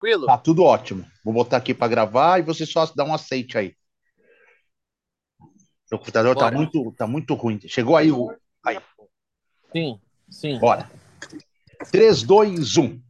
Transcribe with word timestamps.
Tranquilo? 0.00 0.26
Tá 0.26 0.38
tudo 0.38 0.62
ótimo. 0.62 1.04
Vou 1.24 1.32
botar 1.34 1.56
aqui 1.56 1.72
para 1.74 1.88
gravar 1.88 2.38
e 2.38 2.42
você 2.42 2.66
só 2.66 2.86
dá 2.94 3.04
um 3.04 3.14
aceite 3.14 3.56
aí. 3.56 3.74
O 5.92 5.98
computador 5.98 6.34
tá 6.34 6.44
Bora. 6.46 6.56
muito, 6.56 6.94
tá 6.98 7.06
muito 7.06 7.34
ruim. 7.34 7.60
Chegou 7.66 7.96
aí 7.96 8.10
o. 8.10 8.30
Aí, 8.64 8.78
Sim, 9.72 10.00
sim. 10.28 10.58
bora. 10.58 10.90
3, 11.92 12.22
2, 12.22 12.76
1. 12.76 13.00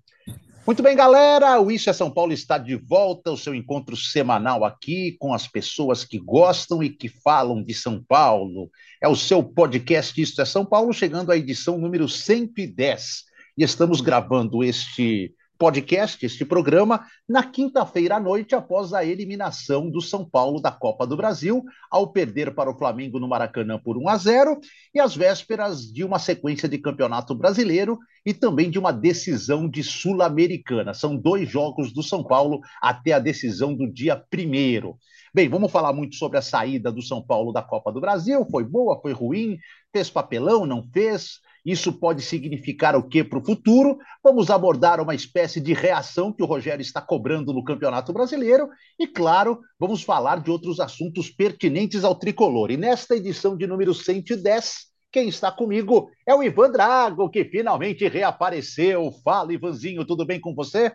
Muito 0.67 0.83
bem, 0.83 0.97
galera. 0.97 1.61
O 1.61 1.71
Isso 1.71 1.89
é 1.89 1.93
São 1.93 2.11
Paulo 2.11 2.33
está 2.33 2.59
de 2.59 2.75
volta, 2.75 3.31
o 3.31 3.37
seu 3.37 3.55
encontro 3.55 3.97
semanal 3.97 4.65
aqui 4.65 5.17
com 5.19 5.33
as 5.33 5.47
pessoas 5.47 6.05
que 6.05 6.19
gostam 6.19 6.83
e 6.83 6.91
que 6.91 7.09
falam 7.09 7.63
de 7.63 7.73
São 7.73 8.03
Paulo. 8.03 8.71
É 9.01 9.09
o 9.09 9.17
seu 9.17 9.43
podcast 9.43 10.21
Isso 10.21 10.41
é 10.43 10.45
São 10.45 10.67
Paulo, 10.67 10.93
chegando 10.93 11.31
à 11.33 11.37
edição 11.37 11.79
número 11.79 12.09
110. 12.09 13.25
E 13.57 13.65
estamos 13.65 14.01
gravando 14.01 14.63
este 14.63 15.33
podcast, 15.59 16.25
este 16.25 16.45
programa, 16.45 17.05
na 17.29 17.43
quinta-feira 17.43 18.17
à 18.17 18.21
noite, 18.21 18.55
após 18.55 18.93
a 18.93 19.05
eliminação 19.05 19.91
do 19.91 20.01
São 20.01 20.25
Paulo 20.25 20.61
da 20.61 20.71
Copa 20.71 21.07
do 21.07 21.17
Brasil, 21.17 21.65
ao 21.91 22.13
perder 22.13 22.55
para 22.55 22.71
o 22.71 22.77
Flamengo 22.77 23.19
no 23.19 23.29
Maracanã 23.29 23.79
por 23.79 23.97
1 23.97 24.09
a 24.09 24.17
0, 24.17 24.61
e 24.95 25.01
às 25.01 25.17
vésperas 25.17 25.83
de 25.93 26.05
uma 26.05 26.19
sequência 26.19 26.69
de 26.69 26.79
campeonato 26.79 27.35
brasileiro 27.35 27.99
e 28.25 28.35
também 28.35 28.71
de 28.71 28.79
uma 28.79 28.93
decisão 28.93 29.69
de 29.69 29.83
Sul-Americana. 29.83 30.95
São 30.95 31.17
dois 31.17 31.49
jogos 31.49 31.93
do 31.93 32.03
São 32.03 32.23
Paulo 32.23 32.61
até 32.83 33.13
a 33.13 33.19
decisão 33.19 33.75
do 33.75 33.91
dia 33.91 34.17
primeiro. 34.17 34.97
Bem, 35.33 35.49
vamos 35.49 35.71
falar 35.71 35.93
muito 35.93 36.17
sobre 36.17 36.39
a 36.39 36.43
saída 36.43 36.91
do 36.91 37.03
São 37.03 37.23
Paulo 37.23 37.53
da 37.53 37.63
Copa 37.63 37.93
do 37.93 38.01
Brasil. 38.01 38.47
Foi 38.51 38.65
boa, 38.65 39.01
foi 39.01 39.13
ruim, 39.13 39.59
fez 39.93 40.09
papelão, 40.09 40.65
não 40.65 40.83
fez? 40.93 41.41
Isso 41.67 41.93
pode 41.93 42.23
significar 42.23 42.95
o 42.95 43.03
que 43.03 43.25
para 43.25 43.41
o 43.41 43.45
futuro? 43.45 43.99
Vamos 44.23 44.51
abordar 44.51 45.01
uma 45.01 45.17
espécie 45.17 45.61
de 45.61 45.73
reação 45.73 46.33
que 46.33 46.41
o 46.41 46.47
Rogério 46.47 46.81
está 46.81 47.01
cobrando 47.01 47.53
no 47.53 47.65
Campeonato 47.65 48.13
Brasileiro 48.13 48.69
e, 48.97 49.05
claro, 49.05 49.59
vamos 49.77 50.05
falar 50.05 50.41
de 50.41 50.49
outros 50.49 50.79
assuntos 50.79 51.29
pertinentes 51.29 52.05
ao 52.05 52.15
tricolor. 52.15 52.71
E 52.71 52.77
nesta 52.77 53.17
edição 53.17 53.57
de 53.57 53.67
número 53.67 53.93
110, 53.93 54.87
quem 55.11 55.29
está 55.29 55.51
comigo 55.51 56.09
é 56.25 56.33
o 56.33 56.43
Ivan 56.43 56.71
Drago, 56.71 57.29
que 57.29 57.45
finalmente 57.45 58.07
reapareceu. 58.07 59.11
Fala, 59.25 59.53
Ivanzinho, 59.53 60.07
tudo 60.07 60.25
bem 60.25 60.41
com 60.41 60.55
você? 60.55 60.93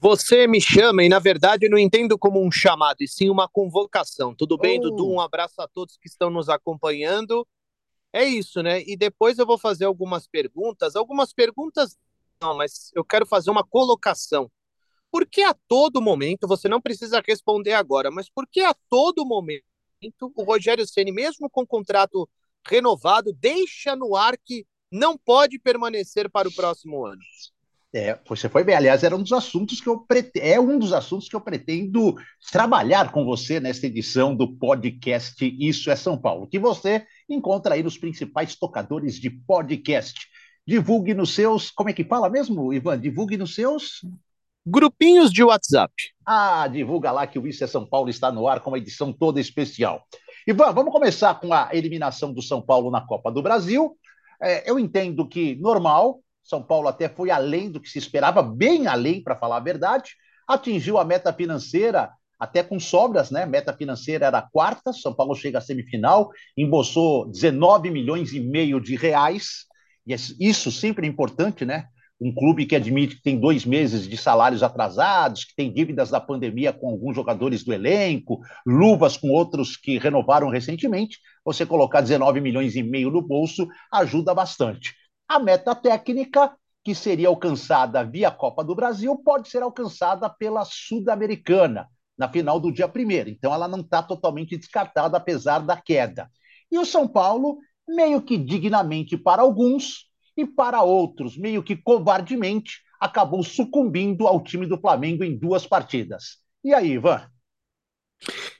Você 0.00 0.48
me 0.48 0.60
chama 0.60 1.04
e, 1.04 1.08
na 1.08 1.20
verdade, 1.20 1.66
eu 1.66 1.70
não 1.70 1.78
entendo 1.78 2.18
como 2.18 2.44
um 2.44 2.50
chamado, 2.50 2.96
e 3.02 3.06
sim 3.06 3.30
uma 3.30 3.48
convocação. 3.48 4.34
Tudo 4.34 4.58
bem, 4.58 4.80
Oh. 4.80 4.90
Dudu? 4.90 5.08
Um 5.12 5.20
abraço 5.20 5.62
a 5.62 5.68
todos 5.68 5.96
que 5.96 6.08
estão 6.08 6.28
nos 6.28 6.48
acompanhando. 6.48 7.46
É 8.12 8.24
isso, 8.24 8.62
né? 8.62 8.82
E 8.82 8.96
depois 8.96 9.38
eu 9.38 9.46
vou 9.46 9.58
fazer 9.58 9.86
algumas 9.86 10.26
perguntas. 10.26 10.96
Algumas 10.96 11.32
perguntas 11.32 11.96
não, 12.42 12.56
mas 12.56 12.90
eu 12.94 13.04
quero 13.04 13.24
fazer 13.24 13.50
uma 13.50 13.64
colocação. 13.64 14.50
Por 15.12 15.26
que 15.26 15.42
a 15.42 15.54
todo 15.68 16.02
momento, 16.02 16.48
você 16.48 16.68
não 16.68 16.80
precisa 16.80 17.22
responder 17.24 17.72
agora, 17.72 18.10
mas 18.10 18.28
por 18.28 18.48
que 18.48 18.60
a 18.60 18.74
todo 18.90 19.24
momento 19.24 19.62
o 20.20 20.42
Rogério 20.42 20.86
Ceni, 20.86 21.12
mesmo 21.12 21.48
com 21.48 21.64
contrato 21.64 22.28
renovado, 22.66 23.32
deixa 23.32 23.94
no 23.94 24.16
ar 24.16 24.36
que 24.36 24.66
não 24.90 25.16
pode 25.16 25.58
permanecer 25.58 26.28
para 26.28 26.48
o 26.48 26.52
próximo 26.52 27.06
ano? 27.06 27.20
É, 27.94 28.18
você 28.26 28.48
foi 28.48 28.64
bem. 28.64 28.74
Aliás, 28.74 29.04
era 29.04 29.14
um 29.14 29.22
dos 29.22 29.32
assuntos 29.32 29.80
que 29.80 29.88
eu 29.88 30.00
prete... 30.00 30.40
é 30.40 30.58
um 30.58 30.78
dos 30.78 30.94
assuntos 30.94 31.28
que 31.28 31.36
eu 31.36 31.40
pretendo 31.40 32.16
trabalhar 32.50 33.12
com 33.12 33.22
você 33.22 33.60
nesta 33.60 33.86
edição 33.86 34.34
do 34.34 34.56
podcast 34.56 35.44
Isso 35.60 35.90
é 35.90 35.96
São 35.96 36.16
Paulo, 36.16 36.48
que 36.48 36.58
você 36.58 37.06
encontra 37.34 37.74
aí 37.74 37.82
nos 37.82 37.98
principais 37.98 38.54
tocadores 38.54 39.16
de 39.16 39.30
podcast. 39.30 40.28
Divulgue 40.66 41.14
nos 41.14 41.34
seus, 41.34 41.70
como 41.70 41.90
é 41.90 41.92
que 41.92 42.04
fala 42.04 42.30
mesmo, 42.30 42.72
Ivan? 42.72 42.98
Divulgue 42.98 43.36
nos 43.36 43.54
seus. 43.54 44.00
Grupinhos 44.64 45.32
de 45.32 45.42
WhatsApp. 45.42 45.92
Ah, 46.24 46.68
divulga 46.68 47.10
lá 47.10 47.26
que 47.26 47.36
o 47.36 47.48
Isso 47.48 47.64
é 47.64 47.66
São 47.66 47.84
Paulo 47.84 48.08
está 48.08 48.30
no 48.30 48.46
ar 48.46 48.60
com 48.60 48.70
uma 48.70 48.78
edição 48.78 49.12
toda 49.12 49.40
especial. 49.40 50.04
Ivan, 50.46 50.72
vamos 50.72 50.92
começar 50.92 51.34
com 51.40 51.52
a 51.52 51.70
eliminação 51.72 52.32
do 52.32 52.40
São 52.40 52.62
Paulo 52.62 52.90
na 52.90 53.00
Copa 53.00 53.32
do 53.32 53.42
Brasil. 53.42 53.98
É, 54.40 54.70
eu 54.70 54.78
entendo 54.78 55.26
que 55.26 55.56
normal, 55.56 56.20
São 56.44 56.62
Paulo 56.62 56.86
até 56.86 57.08
foi 57.08 57.30
além 57.30 57.70
do 57.70 57.80
que 57.80 57.88
se 57.88 57.98
esperava, 57.98 58.40
bem 58.40 58.86
além, 58.86 59.22
para 59.22 59.36
falar 59.36 59.56
a 59.56 59.60
verdade. 59.60 60.12
Atingiu 60.46 60.96
a 60.98 61.04
meta 61.04 61.32
financeira 61.32 62.10
até 62.42 62.60
com 62.60 62.80
sobras, 62.80 63.30
né? 63.30 63.46
Meta 63.46 63.72
financeira 63.72 64.26
era 64.26 64.38
a 64.38 64.42
quarta, 64.42 64.92
São 64.92 65.14
Paulo 65.14 65.32
chega 65.32 65.58
à 65.58 65.60
semifinal, 65.60 66.28
embolsou 66.58 67.30
19 67.30 67.88
milhões 67.88 68.32
e 68.32 68.40
meio 68.40 68.80
de 68.80 68.96
reais. 68.96 69.66
E 70.04 70.16
isso 70.40 70.72
sempre 70.72 71.06
é 71.06 71.08
importante, 71.08 71.64
né? 71.64 71.84
Um 72.20 72.34
clube 72.34 72.66
que 72.66 72.74
admite 72.74 73.14
que 73.14 73.22
tem 73.22 73.38
dois 73.38 73.64
meses 73.64 74.08
de 74.08 74.16
salários 74.16 74.64
atrasados, 74.64 75.44
que 75.44 75.54
tem 75.54 75.72
dívidas 75.72 76.10
da 76.10 76.20
pandemia 76.20 76.72
com 76.72 76.90
alguns 76.90 77.14
jogadores 77.14 77.62
do 77.62 77.72
elenco, 77.72 78.40
luvas 78.66 79.16
com 79.16 79.30
outros 79.30 79.76
que 79.76 79.96
renovaram 79.96 80.48
recentemente, 80.48 81.20
você 81.44 81.64
colocar 81.64 82.00
19 82.00 82.40
milhões 82.40 82.74
e 82.74 82.82
meio 82.82 83.08
no 83.08 83.22
bolso 83.22 83.68
ajuda 83.92 84.34
bastante. 84.34 84.92
A 85.28 85.38
meta 85.38 85.76
técnica, 85.76 86.52
que 86.82 86.92
seria 86.92 87.28
alcançada 87.28 88.02
via 88.02 88.32
Copa 88.32 88.64
do 88.64 88.74
Brasil, 88.74 89.16
pode 89.16 89.48
ser 89.48 89.62
alcançada 89.62 90.28
pela 90.28 90.64
Sul-Americana, 90.64 91.86
na 92.16 92.28
final 92.28 92.60
do 92.60 92.72
dia 92.72 92.88
primeiro. 92.88 93.30
Então 93.30 93.52
ela 93.52 93.68
não 93.68 93.80
está 93.80 94.02
totalmente 94.02 94.56
descartada, 94.56 95.16
apesar 95.16 95.60
da 95.60 95.80
queda. 95.80 96.30
E 96.70 96.78
o 96.78 96.84
São 96.84 97.06
Paulo, 97.06 97.58
meio 97.86 98.22
que 98.22 98.36
dignamente 98.36 99.16
para 99.16 99.42
alguns, 99.42 100.10
e 100.36 100.46
para 100.46 100.82
outros, 100.82 101.36
meio 101.36 101.62
que 101.62 101.76
covardemente, 101.76 102.82
acabou 102.98 103.42
sucumbindo 103.42 104.26
ao 104.26 104.42
time 104.42 104.66
do 104.66 104.78
Flamengo 104.78 105.24
em 105.24 105.36
duas 105.36 105.66
partidas. 105.66 106.38
E 106.64 106.72
aí, 106.72 106.92
Ivan? 106.92 107.28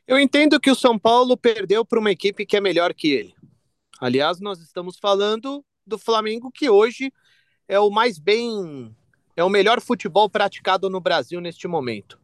Eu 0.06 0.18
entendo 0.18 0.60
que 0.60 0.70
o 0.70 0.74
São 0.74 0.98
Paulo 0.98 1.36
perdeu 1.36 1.84
para 1.84 1.98
uma 1.98 2.10
equipe 2.10 2.44
que 2.44 2.56
é 2.56 2.60
melhor 2.60 2.92
que 2.92 3.08
ele. 3.08 3.34
Aliás, 4.00 4.40
nós 4.40 4.60
estamos 4.60 4.98
falando 4.98 5.64
do 5.86 5.98
Flamengo 5.98 6.50
que 6.50 6.68
hoje 6.68 7.12
é 7.68 7.78
o 7.78 7.88
mais 7.88 8.18
bem, 8.18 8.94
é 9.36 9.44
o 9.44 9.48
melhor 9.48 9.80
futebol 9.80 10.28
praticado 10.28 10.90
no 10.90 11.00
Brasil 11.00 11.40
neste 11.40 11.68
momento. 11.68 12.20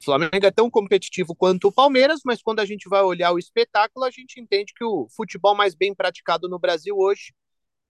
O 0.00 0.04
Flamengo 0.04 0.46
é 0.46 0.50
tão 0.50 0.70
competitivo 0.70 1.34
quanto 1.34 1.68
o 1.68 1.72
Palmeiras, 1.72 2.20
mas 2.24 2.40
quando 2.40 2.60
a 2.60 2.64
gente 2.64 2.88
vai 2.88 3.02
olhar 3.02 3.32
o 3.32 3.38
espetáculo, 3.38 4.04
a 4.04 4.10
gente 4.10 4.40
entende 4.40 4.72
que 4.74 4.84
o 4.84 5.08
futebol 5.08 5.56
mais 5.56 5.74
bem 5.74 5.94
praticado 5.94 6.48
no 6.48 6.58
Brasil 6.58 6.96
hoje 6.96 7.34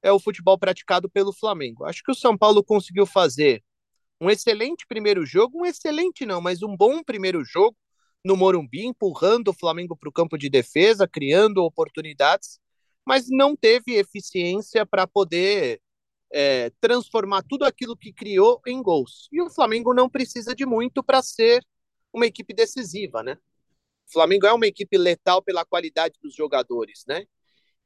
é 0.03 0.11
o 0.11 0.19
futebol 0.19 0.59
praticado 0.59 1.09
pelo 1.11 1.33
Flamengo. 1.33 1.85
Acho 1.85 2.03
que 2.03 2.11
o 2.11 2.15
São 2.15 2.37
Paulo 2.37 2.65
conseguiu 2.65 3.05
fazer 3.05 3.63
um 4.21 4.31
excelente 4.31 4.87
primeiro 4.87 5.25
jogo, 5.27 5.61
um 5.61 5.67
excelente 5.67 6.25
não, 6.25 6.41
mas 6.41 6.63
um 6.63 6.77
bom 6.77 7.03
primeiro 7.03 7.45
jogo 7.45 7.77
no 8.25 8.37
Morumbi, 8.37 8.85
empurrando 8.85 9.49
o 9.49 9.55
Flamengo 9.55 9.97
para 9.97 10.09
o 10.09 10.13
campo 10.13 10.37
de 10.37 10.49
defesa, 10.49 11.07
criando 11.07 11.63
oportunidades, 11.63 12.59
mas 13.07 13.27
não 13.29 13.55
teve 13.55 13.95
eficiência 13.95 14.85
para 14.85 15.07
poder 15.07 15.81
é, 16.33 16.71
transformar 16.81 17.43
tudo 17.43 17.65
aquilo 17.65 17.97
que 17.97 18.13
criou 18.13 18.61
em 18.67 18.83
gols. 18.83 19.29
E 19.33 19.41
o 19.41 19.51
Flamengo 19.51 19.95
não 19.95 20.09
precisa 20.09 20.55
de 20.55 20.67
muito 20.67 21.03
para 21.03 21.23
ser 21.23 21.65
uma 22.13 22.27
equipe 22.27 22.55
decisiva, 22.55 23.23
né? 23.23 23.39
O 24.09 24.13
Flamengo 24.13 24.47
é 24.47 24.53
uma 24.53 24.67
equipe 24.67 24.97
letal 24.97 25.43
pela 25.43 25.65
qualidade 25.65 26.19
dos 26.23 26.35
jogadores, 26.35 27.05
né? 27.07 27.27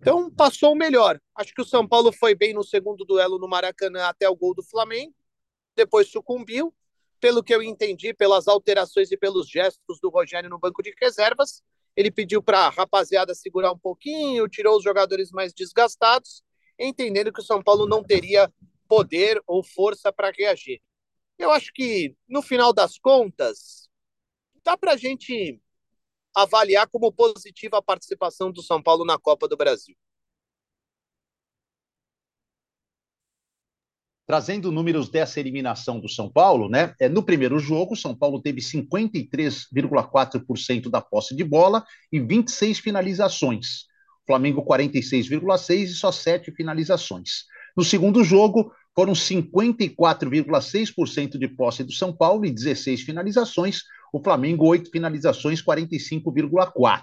Então 0.01 0.31
passou 0.31 0.73
o 0.73 0.77
melhor. 0.77 1.21
Acho 1.35 1.55
que 1.55 1.63
o 1.63 1.65
São 1.65 1.87
Paulo 1.87 2.13
foi 2.13 2.35
bem 2.35 2.53
no 2.53 2.65
segundo 2.65 3.05
duelo 3.05 3.39
no 3.39 3.49
Maracanã 3.49 4.07
até 4.07 4.29
o 4.29 4.37
gol 4.37 4.55
do 4.55 4.63
Flamengo, 4.63 5.15
depois 5.77 6.09
sucumbiu. 6.09 6.75
Pelo 7.21 7.43
que 7.43 7.55
eu 7.55 7.63
entendi, 7.63 8.13
pelas 8.13 8.49
alterações 8.49 9.13
e 9.13 9.17
pelos 9.17 9.49
gestos 9.49 10.01
do 10.01 10.11
Rogério 10.11 10.51
no 10.51 10.59
banco 10.59 10.83
de 10.83 10.93
reservas, 11.01 11.63
ele 11.95 12.11
pediu 12.11 12.43
para 12.43 12.67
a 12.67 12.69
rapaziada 12.69 13.33
segurar 13.33 13.71
um 13.71 13.79
pouquinho, 13.79 14.49
tirou 14.49 14.77
os 14.77 14.83
jogadores 14.83 15.31
mais 15.31 15.53
desgastados, 15.53 16.43
entendendo 16.77 17.33
que 17.33 17.41
o 17.41 17.45
São 17.45 17.63
Paulo 17.63 17.87
não 17.87 18.03
teria 18.03 18.53
poder 18.89 19.41
ou 19.47 19.63
força 19.63 20.13
para 20.13 20.33
reagir. 20.37 20.81
Eu 21.39 21.51
acho 21.51 21.73
que, 21.73 22.17
no 22.29 22.43
final 22.43 22.73
das 22.73 22.99
contas, 22.99 23.82
dá 24.65 24.77
para 24.77 24.93
a 24.93 24.97
gente 24.97 25.61
avaliar 26.35 26.89
como 26.89 27.13
positiva 27.13 27.77
a 27.79 27.83
participação 27.83 28.51
do 28.51 28.63
São 28.63 28.83
Paulo 28.83 29.05
na 29.05 29.19
Copa 29.19 29.47
do 29.47 29.57
Brasil. 29.57 29.95
Trazendo 34.25 34.73
números 34.73 35.11
dessa 35.11 35.41
eliminação 35.41 36.01
do 36.01 36.09
São 36.09 36.31
Paulo, 36.31 36.69
né? 36.69 36.95
É, 36.99 37.09
no 37.09 37.23
primeiro 37.23 37.59
jogo, 37.59 37.95
o 37.95 37.97
São 37.97 38.17
Paulo 38.17 38.41
teve 38.41 38.61
53,4% 38.61 40.89
da 40.89 41.03
posse 41.03 41.37
de 41.37 41.45
bola 41.45 41.85
e 42.11 42.19
26 42.21 42.79
finalizações. 42.79 43.85
Flamengo 44.27 44.65
46,6 44.65 45.83
e 45.83 45.89
só 45.89 46.11
7 46.13 46.53
finalizações. 46.53 47.45
No 47.77 47.85
segundo 47.85 48.23
jogo, 48.23 48.73
foram 48.95 49.13
54,6% 49.13 51.39
de 51.39 51.49
posse 51.49 51.83
do 51.83 51.91
São 51.93 52.15
Paulo 52.15 52.47
e 52.47 52.51
16 52.51 53.03
finalizações. 53.03 53.83
O 54.13 54.23
Flamengo, 54.23 54.67
8 54.67 54.91
finalizações, 54.91 55.63
45,4%. 55.63 57.01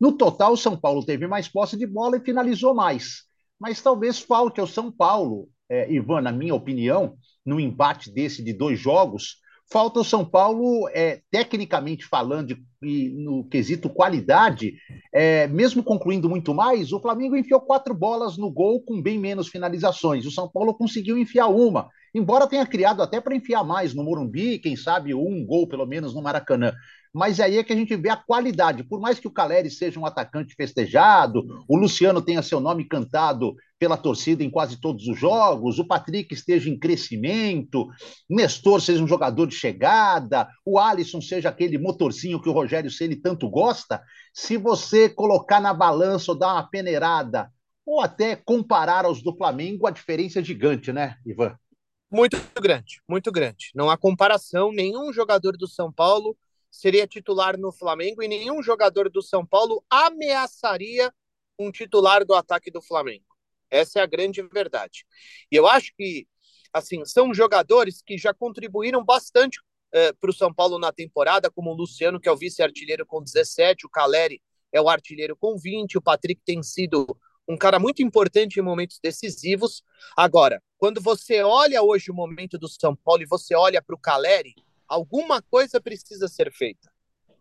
No 0.00 0.12
total, 0.12 0.52
o 0.52 0.56
São 0.56 0.76
Paulo 0.76 1.04
teve 1.04 1.26
mais 1.26 1.48
posse 1.48 1.76
de 1.76 1.86
bola 1.86 2.16
e 2.16 2.24
finalizou 2.24 2.74
mais. 2.74 3.24
Mas 3.58 3.82
talvez 3.82 4.20
falte 4.20 4.60
ao 4.60 4.66
São 4.66 4.90
Paulo, 4.90 5.48
é, 5.68 5.92
Ivan, 5.92 6.20
na 6.20 6.32
minha 6.32 6.54
opinião, 6.54 7.16
no 7.44 7.58
embate 7.58 8.12
desse 8.12 8.42
de 8.42 8.52
dois 8.52 8.78
jogos, 8.78 9.42
Falta 9.70 10.00
o 10.00 10.04
São 10.04 10.24
Paulo, 10.24 10.88
é, 10.90 11.22
tecnicamente 11.30 12.04
falando, 12.04 12.56
e 12.82 13.08
no 13.08 13.44
quesito 13.48 13.88
qualidade, 13.88 14.74
é, 15.12 15.46
mesmo 15.48 15.82
concluindo 15.82 16.28
muito 16.28 16.54
mais, 16.54 16.92
o 16.92 17.00
Flamengo 17.00 17.34
enfiou 17.34 17.60
quatro 17.60 17.94
bolas 17.94 18.36
no 18.36 18.50
gol 18.50 18.82
com 18.82 19.00
bem 19.00 19.18
menos 19.18 19.48
finalizações. 19.48 20.26
O 20.26 20.30
São 20.30 20.48
Paulo 20.48 20.74
conseguiu 20.74 21.16
enfiar 21.16 21.48
uma, 21.48 21.88
embora 22.14 22.46
tenha 22.46 22.66
criado 22.66 23.02
até 23.02 23.20
para 23.20 23.34
enfiar 23.34 23.64
mais 23.64 23.92
no 23.92 24.04
Morumbi, 24.04 24.58
quem 24.58 24.76
sabe 24.76 25.14
um 25.14 25.44
gol 25.44 25.66
pelo 25.66 25.86
menos 25.86 26.14
no 26.14 26.22
Maracanã 26.22 26.72
mas 27.14 27.38
aí 27.38 27.58
é 27.58 27.62
que 27.62 27.72
a 27.72 27.76
gente 27.76 27.94
vê 27.94 28.08
a 28.08 28.16
qualidade. 28.16 28.82
Por 28.82 29.00
mais 29.00 29.20
que 29.20 29.28
o 29.28 29.30
Caleri 29.30 29.70
seja 29.70 30.00
um 30.00 30.04
atacante 30.04 30.56
festejado, 30.56 31.46
o 31.68 31.76
Luciano 31.76 32.20
tenha 32.20 32.42
seu 32.42 32.58
nome 32.58 32.84
cantado 32.84 33.54
pela 33.78 33.96
torcida 33.96 34.42
em 34.42 34.50
quase 34.50 34.80
todos 34.80 35.06
os 35.06 35.16
jogos, 35.16 35.78
o 35.78 35.86
Patrick 35.86 36.34
esteja 36.34 36.68
em 36.68 36.78
crescimento, 36.78 37.86
Nestor 38.28 38.80
seja 38.80 39.02
um 39.02 39.06
jogador 39.06 39.46
de 39.46 39.54
chegada, 39.54 40.48
o 40.64 40.78
Alisson 40.78 41.20
seja 41.20 41.50
aquele 41.50 41.78
motorzinho 41.78 42.42
que 42.42 42.48
o 42.48 42.52
Rogério 42.52 42.90
Ceni 42.90 43.14
tanto 43.14 43.48
gosta, 43.48 44.02
se 44.32 44.56
você 44.56 45.08
colocar 45.08 45.60
na 45.60 45.72
balança 45.72 46.32
ou 46.32 46.38
dar 46.38 46.54
uma 46.54 46.68
peneirada, 46.68 47.48
ou 47.86 48.00
até 48.00 48.34
comparar 48.34 49.04
aos 49.04 49.22
do 49.22 49.36
Flamengo, 49.36 49.86
a 49.86 49.90
diferença 49.90 50.40
é 50.40 50.42
gigante, 50.42 50.90
né, 50.90 51.16
Ivan? 51.24 51.54
Muito 52.14 52.36
grande, 52.62 53.02
muito 53.08 53.32
grande. 53.32 53.72
Não 53.74 53.90
há 53.90 53.98
comparação, 53.98 54.70
nenhum 54.70 55.12
jogador 55.12 55.56
do 55.56 55.66
São 55.66 55.92
Paulo 55.92 56.38
seria 56.70 57.08
titular 57.08 57.58
no 57.58 57.72
Flamengo 57.72 58.22
e 58.22 58.28
nenhum 58.28 58.62
jogador 58.62 59.10
do 59.10 59.20
São 59.20 59.44
Paulo 59.44 59.84
ameaçaria 59.90 61.12
um 61.58 61.72
titular 61.72 62.24
do 62.24 62.32
ataque 62.32 62.70
do 62.70 62.80
Flamengo. 62.80 63.24
Essa 63.68 63.98
é 63.98 64.02
a 64.02 64.06
grande 64.06 64.40
verdade. 64.42 65.04
E 65.50 65.56
eu 65.56 65.66
acho 65.66 65.92
que, 65.96 66.28
assim, 66.72 67.04
são 67.04 67.34
jogadores 67.34 68.00
que 68.00 68.16
já 68.16 68.32
contribuíram 68.32 69.04
bastante 69.04 69.60
eh, 69.92 70.12
para 70.12 70.30
o 70.30 70.34
São 70.34 70.54
Paulo 70.54 70.78
na 70.78 70.92
temporada, 70.92 71.50
como 71.50 71.72
o 71.72 71.76
Luciano, 71.76 72.20
que 72.20 72.28
é 72.28 72.32
o 72.32 72.36
vice-artilheiro 72.36 73.04
com 73.04 73.24
17, 73.24 73.86
o 73.86 73.90
Caleri 73.90 74.40
é 74.72 74.80
o 74.80 74.88
artilheiro 74.88 75.34
com 75.34 75.56
20, 75.56 75.98
o 75.98 76.02
Patrick 76.02 76.40
tem 76.44 76.62
sido 76.62 77.18
um 77.48 77.56
cara 77.56 77.78
muito 77.78 78.02
importante 78.02 78.58
em 78.58 78.62
momentos 78.62 78.98
decisivos. 79.02 79.82
Agora, 80.16 80.62
quando 80.78 81.00
você 81.00 81.42
olha 81.42 81.82
hoje 81.82 82.10
o 82.10 82.14
momento 82.14 82.58
do 82.58 82.68
São 82.68 82.96
Paulo 82.96 83.22
e 83.22 83.26
você 83.26 83.54
olha 83.54 83.82
para 83.82 83.94
o 83.94 83.98
Caleri, 83.98 84.54
alguma 84.88 85.42
coisa 85.42 85.80
precisa 85.80 86.28
ser 86.28 86.52
feita. 86.52 86.92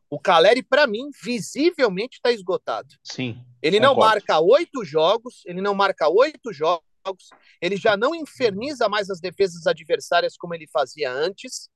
O 0.10 0.20
Caleri, 0.20 0.62
para 0.62 0.86
mim, 0.86 1.10
visivelmente 1.24 2.18
está 2.18 2.32
esgotado. 2.32 2.94
Sim. 3.04 3.44
Ele 3.62 3.80
concordo. 3.80 4.00
não 4.00 4.08
marca 4.08 4.40
oito 4.40 4.86
jogos, 4.86 5.42
ele 5.46 5.62
não 5.62 5.74
marca 5.74 6.08
oito 6.08 6.54
jogos, 6.54 6.84
ele 7.62 7.78
já 7.78 7.98
não 7.98 8.14
inferniza 8.14 8.88
mais 8.88 9.10
as 9.10 9.20
defesas 9.20 9.66
adversárias 9.66 10.38
como 10.38 10.54
ele 10.54 10.68
fazia 10.68 11.12
antes. 11.12 11.70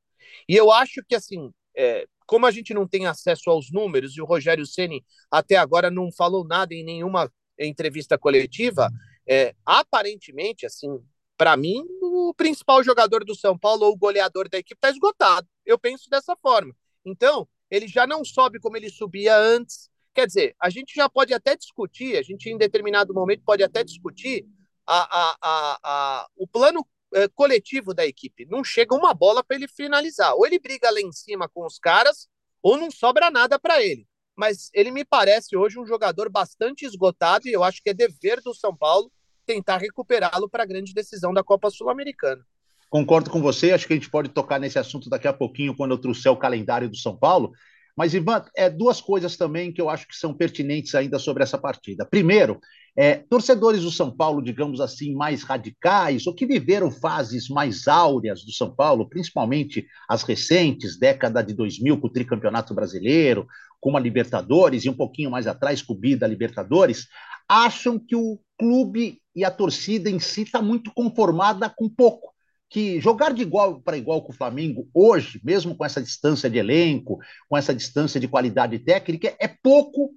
E 0.48 0.56
eu 0.56 0.72
acho 0.72 1.02
que, 1.08 1.16
assim, 1.16 1.52
é, 1.76 2.06
como 2.28 2.46
a 2.46 2.52
gente 2.52 2.74
não 2.74 2.88
tem 2.88 3.08
acesso 3.08 3.50
aos 3.50 3.72
números, 3.72 4.16
e 4.16 4.22
o 4.22 4.26
Rogério 4.26 4.66
Ceni 4.66 5.04
até 5.32 5.56
agora 5.56 5.90
não 5.90 6.12
falou 6.12 6.46
nada 6.46 6.76
em 6.76 6.84
nenhuma 6.84 7.32
entrevista 7.66 8.18
coletiva, 8.18 8.90
é, 9.28 9.56
aparentemente, 9.66 10.66
assim, 10.66 11.02
para 11.38 11.56
mim, 11.56 11.86
o 12.02 12.34
principal 12.36 12.84
jogador 12.84 13.24
do 13.24 13.36
São 13.36 13.58
Paulo 13.58 13.86
ou 13.86 13.94
o 13.94 13.98
goleador 13.98 14.50
da 14.50 14.58
equipe 14.58 14.78
está 14.78 14.90
esgotado. 14.90 15.48
Eu 15.66 15.78
penso 15.78 16.10
dessa 16.10 16.36
forma. 16.36 16.76
Então, 17.06 17.48
ele 17.70 17.88
já 17.88 18.08
não 18.08 18.26
sobe 18.26 18.60
como 18.60 18.76
ele 18.76 18.90
subia 18.90 19.38
antes. 19.38 19.90
Quer 20.14 20.26
dizer, 20.26 20.56
a 20.60 20.70
gente 20.70 20.96
já 20.96 21.08
pode 21.08 21.34
até 21.34 21.56
discutir, 21.56 22.18
a 22.18 22.24
gente 22.24 22.50
em 22.50 22.58
determinado 22.58 23.14
momento 23.14 23.44
pode 23.46 23.64
até 23.64 23.84
discutir 23.84 24.48
a, 24.86 24.98
a, 24.98 25.38
a, 25.42 25.80
a 25.84 26.28
o 26.36 26.48
plano 26.48 26.88
é, 27.14 27.28
coletivo 27.28 27.94
da 27.94 28.06
equipe. 28.06 28.46
Não 28.46 28.64
chega 28.64 28.96
uma 28.96 29.14
bola 29.14 29.44
para 29.44 29.56
ele 29.56 29.68
finalizar. 29.68 30.34
Ou 30.34 30.46
ele 30.46 30.60
briga 30.60 30.90
lá 30.90 31.00
em 31.00 31.12
cima 31.12 31.48
com 31.48 31.66
os 31.66 31.78
caras, 31.78 32.28
ou 32.62 32.78
não 32.78 32.90
sobra 32.90 33.30
nada 33.30 33.60
para 33.60 33.84
ele. 33.84 34.08
Mas 34.38 34.70
ele 34.72 34.92
me 34.92 35.04
parece 35.04 35.58
hoje 35.58 35.80
um 35.80 35.86
jogador 35.86 36.30
bastante 36.30 36.86
esgotado 36.86 37.48
e 37.48 37.52
eu 37.52 37.64
acho 37.64 37.82
que 37.82 37.90
é 37.90 37.94
dever 37.94 38.40
do 38.42 38.54
São 38.54 38.76
Paulo 38.76 39.12
tentar 39.48 39.78
recuperá-lo 39.78 40.48
para 40.48 40.62
a 40.62 40.66
grande 40.66 40.94
decisão 40.94 41.34
da 41.34 41.44
Copa 41.44 41.72
Sul-Americana. 41.72 42.46
Concordo 42.90 43.30
com 43.30 43.42
você, 43.42 43.72
acho 43.72 43.88
que 43.88 43.94
a 43.94 43.96
gente 43.96 44.10
pode 44.10 44.30
tocar 44.30 44.60
nesse 44.60 44.78
assunto 44.78 45.10
daqui 45.10 45.28
a 45.28 45.34
pouquinho, 45.34 45.76
quando 45.76 45.92
eu 45.92 45.98
trouxer 45.98 46.32
o 46.32 46.38
calendário 46.38 46.88
do 46.88 46.96
São 46.96 47.18
Paulo. 47.18 47.52
Mas, 47.98 48.14
Ivan, 48.14 48.46
é 48.56 48.70
duas 48.70 49.02
coisas 49.02 49.36
também 49.36 49.74
que 49.74 49.82
eu 49.82 49.90
acho 49.90 50.08
que 50.08 50.16
são 50.16 50.32
pertinentes 50.32 50.94
ainda 50.94 51.18
sobre 51.18 51.42
essa 51.42 51.58
partida. 51.58 52.06
Primeiro, 52.06 52.60
é, 52.96 53.16
torcedores 53.16 53.82
do 53.82 53.92
São 53.92 54.16
Paulo, 54.16 54.40
digamos 54.40 54.80
assim, 54.80 55.16
mais 55.16 55.42
radicais, 55.42 56.28
ou 56.28 56.36
que 56.36 56.46
viveram 56.46 56.92
fases 56.92 57.50
mais 57.50 57.88
áureas 57.88 58.44
do 58.46 58.52
São 58.52 58.74
Paulo, 58.74 59.10
principalmente 59.10 59.88
as 60.08 60.22
recentes, 60.22 61.00
década 61.00 61.42
de 61.42 61.56
2000, 61.56 62.00
com 62.00 62.06
o 62.06 62.12
tricampeonato 62.12 62.72
brasileiro, 62.76 63.48
com 63.82 63.98
a 63.98 64.00
Libertadores, 64.00 64.86
e 64.86 64.90
um 64.90 64.96
pouquinho 64.96 65.32
mais 65.32 65.48
atrás, 65.48 65.82
com 65.82 65.94
o 65.94 65.98
Bi 65.98 66.16
da 66.16 66.28
Libertadores, 66.28 67.08
acham 67.50 67.98
que 67.98 68.16
o 68.16 68.40
clube 68.60 69.20
e 69.36 69.44
a 69.44 69.50
torcida 69.50 70.08
em 70.08 70.20
si 70.20 70.44
está 70.44 70.62
muito 70.62 70.92
conformada 70.94 71.68
com 71.68 71.90
pouco. 71.90 72.37
Que 72.70 73.00
jogar 73.00 73.34
de 73.34 73.42
igual 73.42 73.82
para 73.82 73.98
igual 73.98 74.22
com 74.22 74.32
o 74.32 74.36
Flamengo 74.36 74.90
hoje, 74.94 75.40
mesmo 75.44 75.76
com 75.76 75.86
essa 75.86 76.02
distância 76.02 76.50
de 76.50 76.58
elenco, 76.58 77.20
com 77.50 77.58
essa 77.58 77.74
distância 77.74 78.20
de 78.20 78.28
qualidade 78.28 78.78
técnica, 78.80 79.36
é 79.40 79.48
pouco 79.48 80.12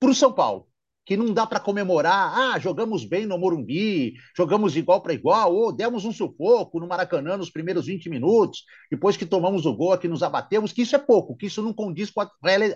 para 0.00 0.10
o 0.10 0.14
São 0.14 0.32
Paulo. 0.32 0.66
Que 1.04 1.16
não 1.16 1.32
dá 1.32 1.46
para 1.46 1.58
comemorar, 1.58 2.32
ah, 2.38 2.58
jogamos 2.60 3.04
bem 3.04 3.26
no 3.26 3.36
Morumbi, 3.36 4.14
jogamos 4.36 4.72
de 4.72 4.78
igual 4.78 5.00
para 5.00 5.12
igual, 5.12 5.52
ou 5.54 5.72
demos 5.72 6.04
um 6.04 6.12
sufoco 6.12 6.78
no 6.78 6.86
Maracanã 6.86 7.36
nos 7.36 7.50
primeiros 7.50 7.86
20 7.86 8.08
minutos, 8.08 8.64
depois 8.88 9.16
que 9.16 9.26
tomamos 9.26 9.66
o 9.66 9.74
gol, 9.74 9.98
que 9.98 10.06
nos 10.06 10.22
abatemos, 10.22 10.72
que 10.72 10.82
isso 10.82 10.94
é 10.94 11.00
pouco, 11.00 11.36
que 11.36 11.46
isso 11.46 11.60
não 11.60 11.72
condiz 11.72 12.08
com 12.10 12.20
a 12.20 12.30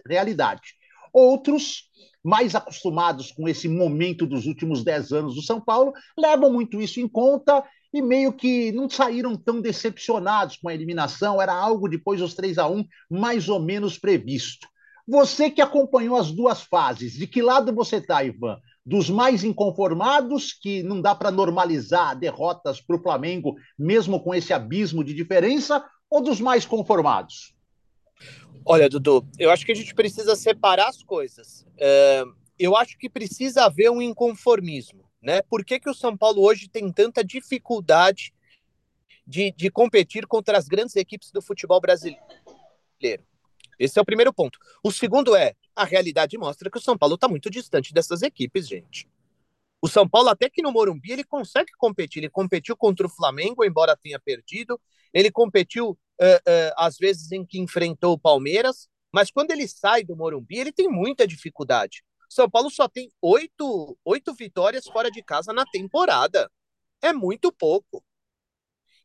realidade. 0.08 0.74
Outros 1.12 1.84
mais 2.26 2.56
acostumados 2.56 3.30
com 3.30 3.48
esse 3.48 3.68
momento 3.68 4.26
dos 4.26 4.46
últimos 4.46 4.82
dez 4.82 5.12
anos 5.12 5.36
do 5.36 5.42
São 5.42 5.60
Paulo, 5.60 5.92
levam 6.18 6.52
muito 6.52 6.80
isso 6.80 6.98
em 6.98 7.06
conta 7.06 7.62
e 7.96 8.02
meio 8.02 8.32
que 8.32 8.72
não 8.72 8.88
saíram 8.88 9.36
tão 9.36 9.60
decepcionados 9.60 10.56
com 10.56 10.68
a 10.68 10.74
eliminação, 10.74 11.40
era 11.40 11.52
algo 11.52 11.88
depois 11.88 12.20
dos 12.20 12.34
3 12.34 12.58
a 12.58 12.68
1 12.68 12.84
mais 13.10 13.48
ou 13.48 13.60
menos 13.60 13.98
previsto. 13.98 14.68
Você 15.08 15.50
que 15.50 15.62
acompanhou 15.62 16.16
as 16.16 16.32
duas 16.32 16.62
fases, 16.62 17.12
de 17.12 17.26
que 17.26 17.40
lado 17.40 17.72
você 17.72 17.96
está, 17.96 18.24
Ivan? 18.24 18.58
Dos 18.84 19.08
mais 19.08 19.44
inconformados, 19.44 20.52
que 20.52 20.82
não 20.82 21.00
dá 21.00 21.14
para 21.14 21.30
normalizar 21.30 22.18
derrotas 22.18 22.80
para 22.80 22.96
o 22.96 23.02
Flamengo, 23.02 23.56
mesmo 23.78 24.20
com 24.20 24.34
esse 24.34 24.52
abismo 24.52 25.04
de 25.04 25.14
diferença, 25.14 25.84
ou 26.10 26.20
dos 26.20 26.40
mais 26.40 26.66
conformados? 26.66 27.54
Olha, 28.64 28.88
Dudu, 28.88 29.24
eu 29.38 29.50
acho 29.50 29.64
que 29.64 29.72
a 29.72 29.76
gente 29.76 29.94
precisa 29.94 30.34
separar 30.34 30.88
as 30.88 31.02
coisas. 31.02 31.64
É, 31.78 32.24
eu 32.58 32.76
acho 32.76 32.98
que 32.98 33.08
precisa 33.08 33.64
haver 33.64 33.90
um 33.90 34.02
inconformismo. 34.02 35.05
Né? 35.22 35.42
Por 35.42 35.64
que, 35.64 35.80
que 35.80 35.90
o 35.90 35.94
São 35.94 36.16
Paulo 36.16 36.42
hoje 36.42 36.68
tem 36.68 36.92
tanta 36.92 37.24
dificuldade 37.24 38.32
de, 39.26 39.52
de 39.52 39.70
competir 39.70 40.26
contra 40.26 40.56
as 40.56 40.68
grandes 40.68 40.94
equipes 40.96 41.30
do 41.30 41.42
futebol 41.42 41.80
brasileiro? 41.80 42.22
Esse 43.78 43.98
é 43.98 44.02
o 44.02 44.04
primeiro 44.04 44.32
ponto. 44.32 44.58
O 44.82 44.90
segundo 44.90 45.34
é, 45.36 45.54
a 45.74 45.84
realidade 45.84 46.38
mostra 46.38 46.70
que 46.70 46.78
o 46.78 46.80
São 46.80 46.96
Paulo 46.96 47.16
está 47.16 47.28
muito 47.28 47.50
distante 47.50 47.92
dessas 47.92 48.22
equipes, 48.22 48.66
gente. 48.66 49.08
O 49.82 49.88
São 49.88 50.08
Paulo, 50.08 50.30
até 50.30 50.48
que 50.48 50.62
no 50.62 50.72
Morumbi, 50.72 51.12
ele 51.12 51.24
consegue 51.24 51.70
competir. 51.78 52.20
Ele 52.20 52.30
competiu 52.30 52.76
contra 52.76 53.06
o 53.06 53.10
Flamengo, 53.10 53.64
embora 53.64 53.96
tenha 53.96 54.18
perdido. 54.18 54.80
Ele 55.12 55.30
competiu 55.30 55.90
uh, 55.90 55.94
uh, 55.94 56.72
às 56.76 56.96
vezes 56.96 57.30
em 57.32 57.44
que 57.44 57.60
enfrentou 57.60 58.14
o 58.14 58.18
Palmeiras, 58.18 58.88
mas 59.12 59.30
quando 59.30 59.50
ele 59.50 59.68
sai 59.68 60.02
do 60.02 60.16
Morumbi, 60.16 60.58
ele 60.58 60.72
tem 60.72 60.88
muita 60.88 61.26
dificuldade. 61.26 62.02
São 62.28 62.48
Paulo 62.48 62.70
só 62.70 62.88
tem 62.88 63.10
oito, 63.20 63.96
oito 64.04 64.34
vitórias 64.34 64.86
fora 64.86 65.10
de 65.10 65.22
casa 65.22 65.52
na 65.52 65.64
temporada. 65.64 66.50
É 67.02 67.12
muito 67.12 67.52
pouco. 67.52 68.04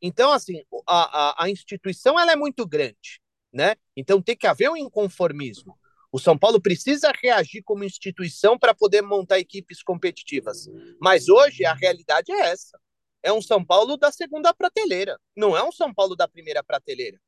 Então, 0.01 0.31
assim, 0.31 0.63
a, 0.87 1.41
a, 1.41 1.45
a 1.45 1.49
instituição 1.49 2.19
ela 2.19 2.31
é 2.31 2.35
muito 2.35 2.65
grande, 2.65 3.21
né? 3.53 3.75
Então 3.95 4.21
tem 4.21 4.35
que 4.35 4.47
haver 4.47 4.69
um 4.69 4.77
inconformismo. 4.77 5.77
O 6.11 6.19
São 6.19 6.37
Paulo 6.37 6.59
precisa 6.59 7.11
reagir 7.21 7.61
como 7.63 7.83
instituição 7.83 8.57
para 8.57 8.73
poder 8.73 9.01
montar 9.01 9.39
equipes 9.39 9.81
competitivas. 9.83 10.67
Mas 10.99 11.29
hoje 11.29 11.63
a 11.63 11.73
realidade 11.73 12.31
é 12.31 12.39
essa 12.39 12.79
é 13.23 13.31
um 13.31 13.41
São 13.41 13.63
Paulo 13.63 13.97
da 13.97 14.11
segunda 14.11 14.53
prateleira, 14.53 15.19
não 15.35 15.55
é 15.55 15.63
um 15.63 15.71
São 15.71 15.93
Paulo 15.93 16.15
da 16.15 16.27
primeira 16.27 16.63
prateleira. 16.63 17.19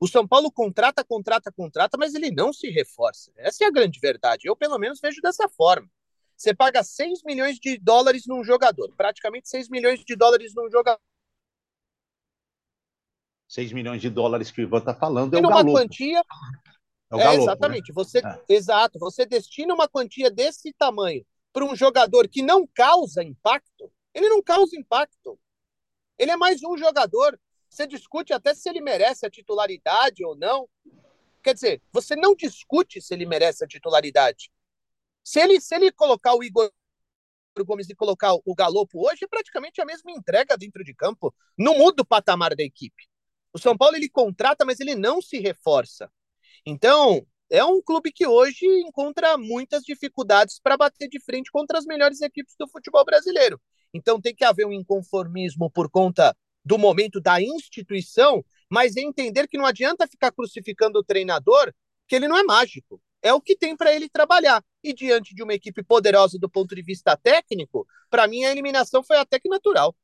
O 0.00 0.06
São 0.06 0.26
Paulo 0.26 0.50
contrata, 0.50 1.04
contrata, 1.04 1.50
contrata, 1.50 1.98
mas 1.98 2.14
ele 2.14 2.30
não 2.30 2.52
se 2.52 2.68
reforça. 2.70 3.32
Essa 3.36 3.64
é 3.64 3.66
a 3.66 3.70
grande 3.70 3.98
verdade. 3.98 4.48
Eu, 4.48 4.54
pelo 4.54 4.78
menos, 4.78 5.00
vejo 5.00 5.20
dessa 5.20 5.48
forma. 5.48 5.88
Você 6.36 6.54
paga 6.54 6.84
6 6.84 7.24
milhões 7.24 7.58
de 7.58 7.76
dólares 7.78 8.24
num 8.26 8.44
jogador, 8.44 8.94
praticamente 8.96 9.48
6 9.48 9.68
milhões 9.68 10.04
de 10.04 10.14
dólares 10.14 10.54
num 10.54 10.70
jogador. 10.70 11.00
6 13.48 13.72
milhões 13.72 14.00
de 14.00 14.08
dólares 14.08 14.50
que 14.50 14.60
o 14.60 14.62
Ivan 14.62 14.78
está 14.78 14.94
falando 14.94 15.34
é 15.34 15.40
o 15.40 15.40
uma 15.40 15.64
quantia. 15.64 16.22
É, 17.10 17.14
o 17.14 17.18
galopo, 17.18 17.40
é 17.40 17.42
exatamente. 17.42 17.88
Né? 17.88 17.94
Você, 17.94 18.18
é. 18.18 18.44
Exato. 18.48 18.98
Você 19.00 19.26
destina 19.26 19.74
uma 19.74 19.88
quantia 19.88 20.30
desse 20.30 20.72
tamanho 20.74 21.26
para 21.52 21.64
um 21.64 21.74
jogador 21.74 22.28
que 22.28 22.42
não 22.42 22.68
causa 22.72 23.24
impacto, 23.24 23.90
ele 24.14 24.28
não 24.28 24.40
causa 24.42 24.78
impacto. 24.78 25.38
Ele 26.16 26.30
é 26.30 26.36
mais 26.36 26.62
um 26.62 26.76
jogador. 26.76 27.38
Você 27.68 27.86
discute 27.86 28.32
até 28.32 28.54
se 28.54 28.68
ele 28.68 28.80
merece 28.80 29.26
a 29.26 29.30
titularidade 29.30 30.24
ou 30.24 30.36
não. 30.36 30.68
Quer 31.42 31.54
dizer, 31.54 31.82
você 31.92 32.16
não 32.16 32.34
discute 32.34 33.00
se 33.00 33.14
ele 33.14 33.26
merece 33.26 33.64
a 33.64 33.68
titularidade. 33.68 34.50
Se 35.22 35.40
ele, 35.40 35.60
se 35.60 35.74
ele 35.74 35.92
colocar 35.92 36.34
o 36.34 36.42
Igor 36.42 36.70
Gomes 37.64 37.88
e 37.90 37.94
colocar 37.94 38.34
o 38.34 38.54
Galopo 38.54 39.06
hoje, 39.06 39.24
é 39.24 39.28
praticamente 39.28 39.80
a 39.80 39.84
mesma 39.84 40.12
entrega 40.12 40.56
dentro 40.56 40.84
de 40.84 40.94
campo. 40.94 41.34
Não 41.56 41.76
muda 41.76 42.02
o 42.02 42.06
patamar 42.06 42.54
da 42.54 42.62
equipe. 42.62 43.08
O 43.52 43.58
São 43.58 43.76
Paulo 43.76 43.96
ele 43.96 44.08
contrata, 44.08 44.64
mas 44.64 44.78
ele 44.80 44.94
não 44.94 45.20
se 45.20 45.38
reforça. 45.38 46.10
Então, 46.64 47.26
é 47.50 47.64
um 47.64 47.80
clube 47.82 48.12
que 48.12 48.26
hoje 48.26 48.66
encontra 48.86 49.36
muitas 49.38 49.82
dificuldades 49.82 50.60
para 50.60 50.76
bater 50.76 51.08
de 51.08 51.20
frente 51.20 51.50
contra 51.50 51.78
as 51.78 51.84
melhores 51.84 52.20
equipes 52.20 52.54
do 52.58 52.68
futebol 52.68 53.04
brasileiro. 53.04 53.60
Então, 53.92 54.20
tem 54.20 54.34
que 54.34 54.44
haver 54.44 54.66
um 54.66 54.72
inconformismo 54.72 55.70
por 55.70 55.90
conta 55.90 56.36
do 56.68 56.76
momento 56.76 57.18
da 57.18 57.40
instituição, 57.40 58.44
mas 58.68 58.94
entender 58.94 59.48
que 59.48 59.56
não 59.56 59.64
adianta 59.64 60.06
ficar 60.06 60.30
crucificando 60.30 60.98
o 60.98 61.02
treinador, 61.02 61.72
que 62.06 62.14
ele 62.14 62.28
não 62.28 62.36
é 62.36 62.42
mágico. 62.42 63.00
É 63.22 63.32
o 63.32 63.40
que 63.40 63.56
tem 63.56 63.74
para 63.74 63.90
ele 63.90 64.06
trabalhar. 64.06 64.62
E 64.84 64.92
diante 64.92 65.34
de 65.34 65.42
uma 65.42 65.54
equipe 65.54 65.82
poderosa 65.82 66.38
do 66.38 66.48
ponto 66.48 66.74
de 66.74 66.82
vista 66.82 67.16
técnico, 67.16 67.86
para 68.10 68.28
mim 68.28 68.44
a 68.44 68.50
eliminação 68.50 69.02
foi 69.02 69.16
até 69.16 69.40
que 69.40 69.48
natural. 69.48 69.96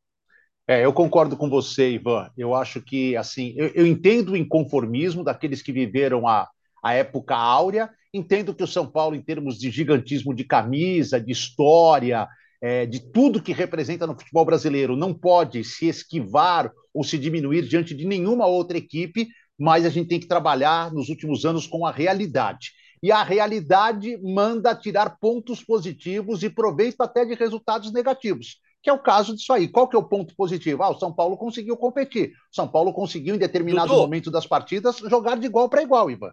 É, 0.67 0.83
eu 0.83 0.93
concordo 0.95 1.37
com 1.37 1.51
você, 1.51 1.91
Ivan. 1.91 2.31
Eu 2.35 2.55
acho 2.55 2.81
que, 2.81 3.15
assim, 3.15 3.53
eu, 3.59 3.67
eu 3.75 3.87
entendo 3.87 4.33
o 4.33 4.37
inconformismo 4.37 5.23
daqueles 5.23 5.61
que 5.61 5.71
viveram 5.71 6.27
a, 6.27 6.49
a 6.83 6.95
época 6.95 7.37
áurea. 7.37 7.91
Entendo 8.13 8.55
que 8.55 8.65
o 8.65 8.67
São 8.67 8.91
Paulo, 8.91 9.15
em 9.15 9.23
termos 9.23 9.59
de 9.59 9.71
gigantismo 9.71 10.35
de 10.35 10.45
camisa, 10.45 11.21
de 11.21 11.31
história, 11.31 12.27
é, 12.65 12.87
de 12.87 12.99
tudo 12.99 13.43
que 13.43 13.53
representa 13.53 14.07
no 14.07 14.19
futebol 14.19 14.43
brasileiro, 14.43 14.97
não 14.97 15.13
pode 15.13 15.63
se 15.63 15.87
esquivar 15.87 16.73
ou 16.95 17.05
se 17.05 17.19
diminuir 17.19 17.69
diante 17.69 17.95
de 17.95 18.07
nenhuma 18.07 18.47
outra 18.47 18.79
equipe, 18.79 19.29
mas 19.59 19.85
a 19.85 19.91
gente 19.91 20.09
tem 20.09 20.19
que 20.19 20.27
trabalhar 20.27 20.91
nos 20.91 21.11
últimos 21.11 21.45
anos 21.45 21.67
com 21.67 21.85
a 21.85 21.91
realidade. 21.91 22.71
E 23.03 23.13
a 23.13 23.23
realidade 23.23 24.17
manda 24.17 24.75
tirar 24.75 25.19
pontos 25.21 25.63
positivos 25.63 26.43
e 26.43 26.49
proveito 26.49 27.03
até 27.03 27.27
de 27.27 27.35
resultados 27.35 27.93
negativos, 27.93 28.57
que 28.83 28.89
é 28.89 28.93
o 28.95 28.99
caso 28.99 29.37
disso 29.37 29.53
aí. 29.53 29.69
Qual 29.69 29.87
que 29.87 29.95
é 29.95 29.99
o 29.99 30.09
ponto 30.09 30.35
positivo? 30.35 30.83
Ah, 30.83 30.89
o 30.89 30.99
São 30.99 31.13
Paulo 31.13 31.37
conseguiu 31.37 31.77
competir. 31.77 32.31
O 32.51 32.55
São 32.55 32.67
Paulo 32.67 32.95
conseguiu, 32.95 33.35
em 33.35 33.39
determinado 33.39 33.89
Dudu. 33.89 34.01
momento 34.01 34.31
das 34.31 34.47
partidas, 34.47 34.97
jogar 35.01 35.37
de 35.37 35.45
igual 35.45 35.69
para 35.69 35.83
igual, 35.83 36.11
Ivan. 36.11 36.33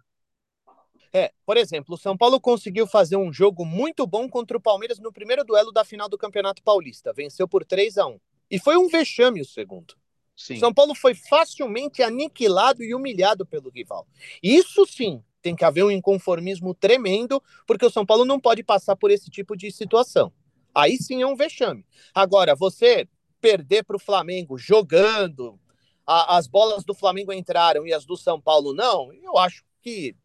É, 1.13 1.31
por 1.45 1.57
exemplo, 1.57 1.95
o 1.95 1.97
São 1.97 2.15
Paulo 2.15 2.39
conseguiu 2.39 2.87
fazer 2.87 3.17
um 3.17 3.33
jogo 3.33 3.65
muito 3.65 4.07
bom 4.07 4.29
contra 4.29 4.57
o 4.57 4.61
Palmeiras 4.61 4.99
no 4.99 5.11
primeiro 5.11 5.43
duelo 5.43 5.71
da 5.71 5.83
final 5.83 6.07
do 6.07 6.17
Campeonato 6.17 6.63
Paulista. 6.63 7.11
Venceu 7.11 7.47
por 7.47 7.65
3 7.65 7.97
a 7.97 8.07
1 8.07 8.19
E 8.49 8.59
foi 8.59 8.77
um 8.77 8.87
vexame 8.87 9.41
o 9.41 9.45
segundo. 9.45 9.95
Sim. 10.35 10.57
São 10.57 10.73
Paulo 10.73 10.95
foi 10.95 11.13
facilmente 11.13 12.01
aniquilado 12.01 12.81
e 12.83 12.95
humilhado 12.95 13.45
pelo 13.45 13.69
rival. 13.69 14.07
Isso 14.41 14.85
sim, 14.85 15.21
tem 15.41 15.55
que 15.55 15.65
haver 15.65 15.83
um 15.83 15.91
inconformismo 15.91 16.73
tremendo, 16.73 17.43
porque 17.67 17.85
o 17.85 17.91
São 17.91 18.05
Paulo 18.05 18.25
não 18.25 18.39
pode 18.39 18.63
passar 18.63 18.95
por 18.95 19.11
esse 19.11 19.29
tipo 19.29 19.55
de 19.55 19.69
situação. 19.69 20.31
Aí 20.73 20.97
sim 20.97 21.21
é 21.21 21.27
um 21.27 21.35
vexame. 21.35 21.85
Agora, 22.13 22.55
você 22.55 23.07
perder 23.41 23.83
para 23.83 23.97
o 23.97 23.99
Flamengo 23.99 24.57
jogando, 24.57 25.59
a, 26.07 26.37
as 26.37 26.47
bolas 26.47 26.85
do 26.85 26.93
Flamengo 26.93 27.33
entraram 27.33 27.85
e 27.85 27.93
as 27.93 28.05
do 28.05 28.15
São 28.15 28.39
Paulo 28.39 28.73
não, 28.73 29.11
eu 29.13 29.37
acho 29.37 29.63
que 29.81 30.15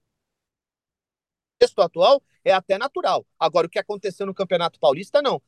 contexto 1.57 1.81
atual 1.81 2.23
é 2.45 2.53
até 2.53 2.79
natural. 2.79 3.27
Agora, 3.41 3.67
o 3.67 3.71
que 3.71 3.79
aconteceu 3.79 4.27
no 4.27 4.35
Campeonato 4.35 4.79
Paulista, 4.79 5.23
não. 5.23 5.41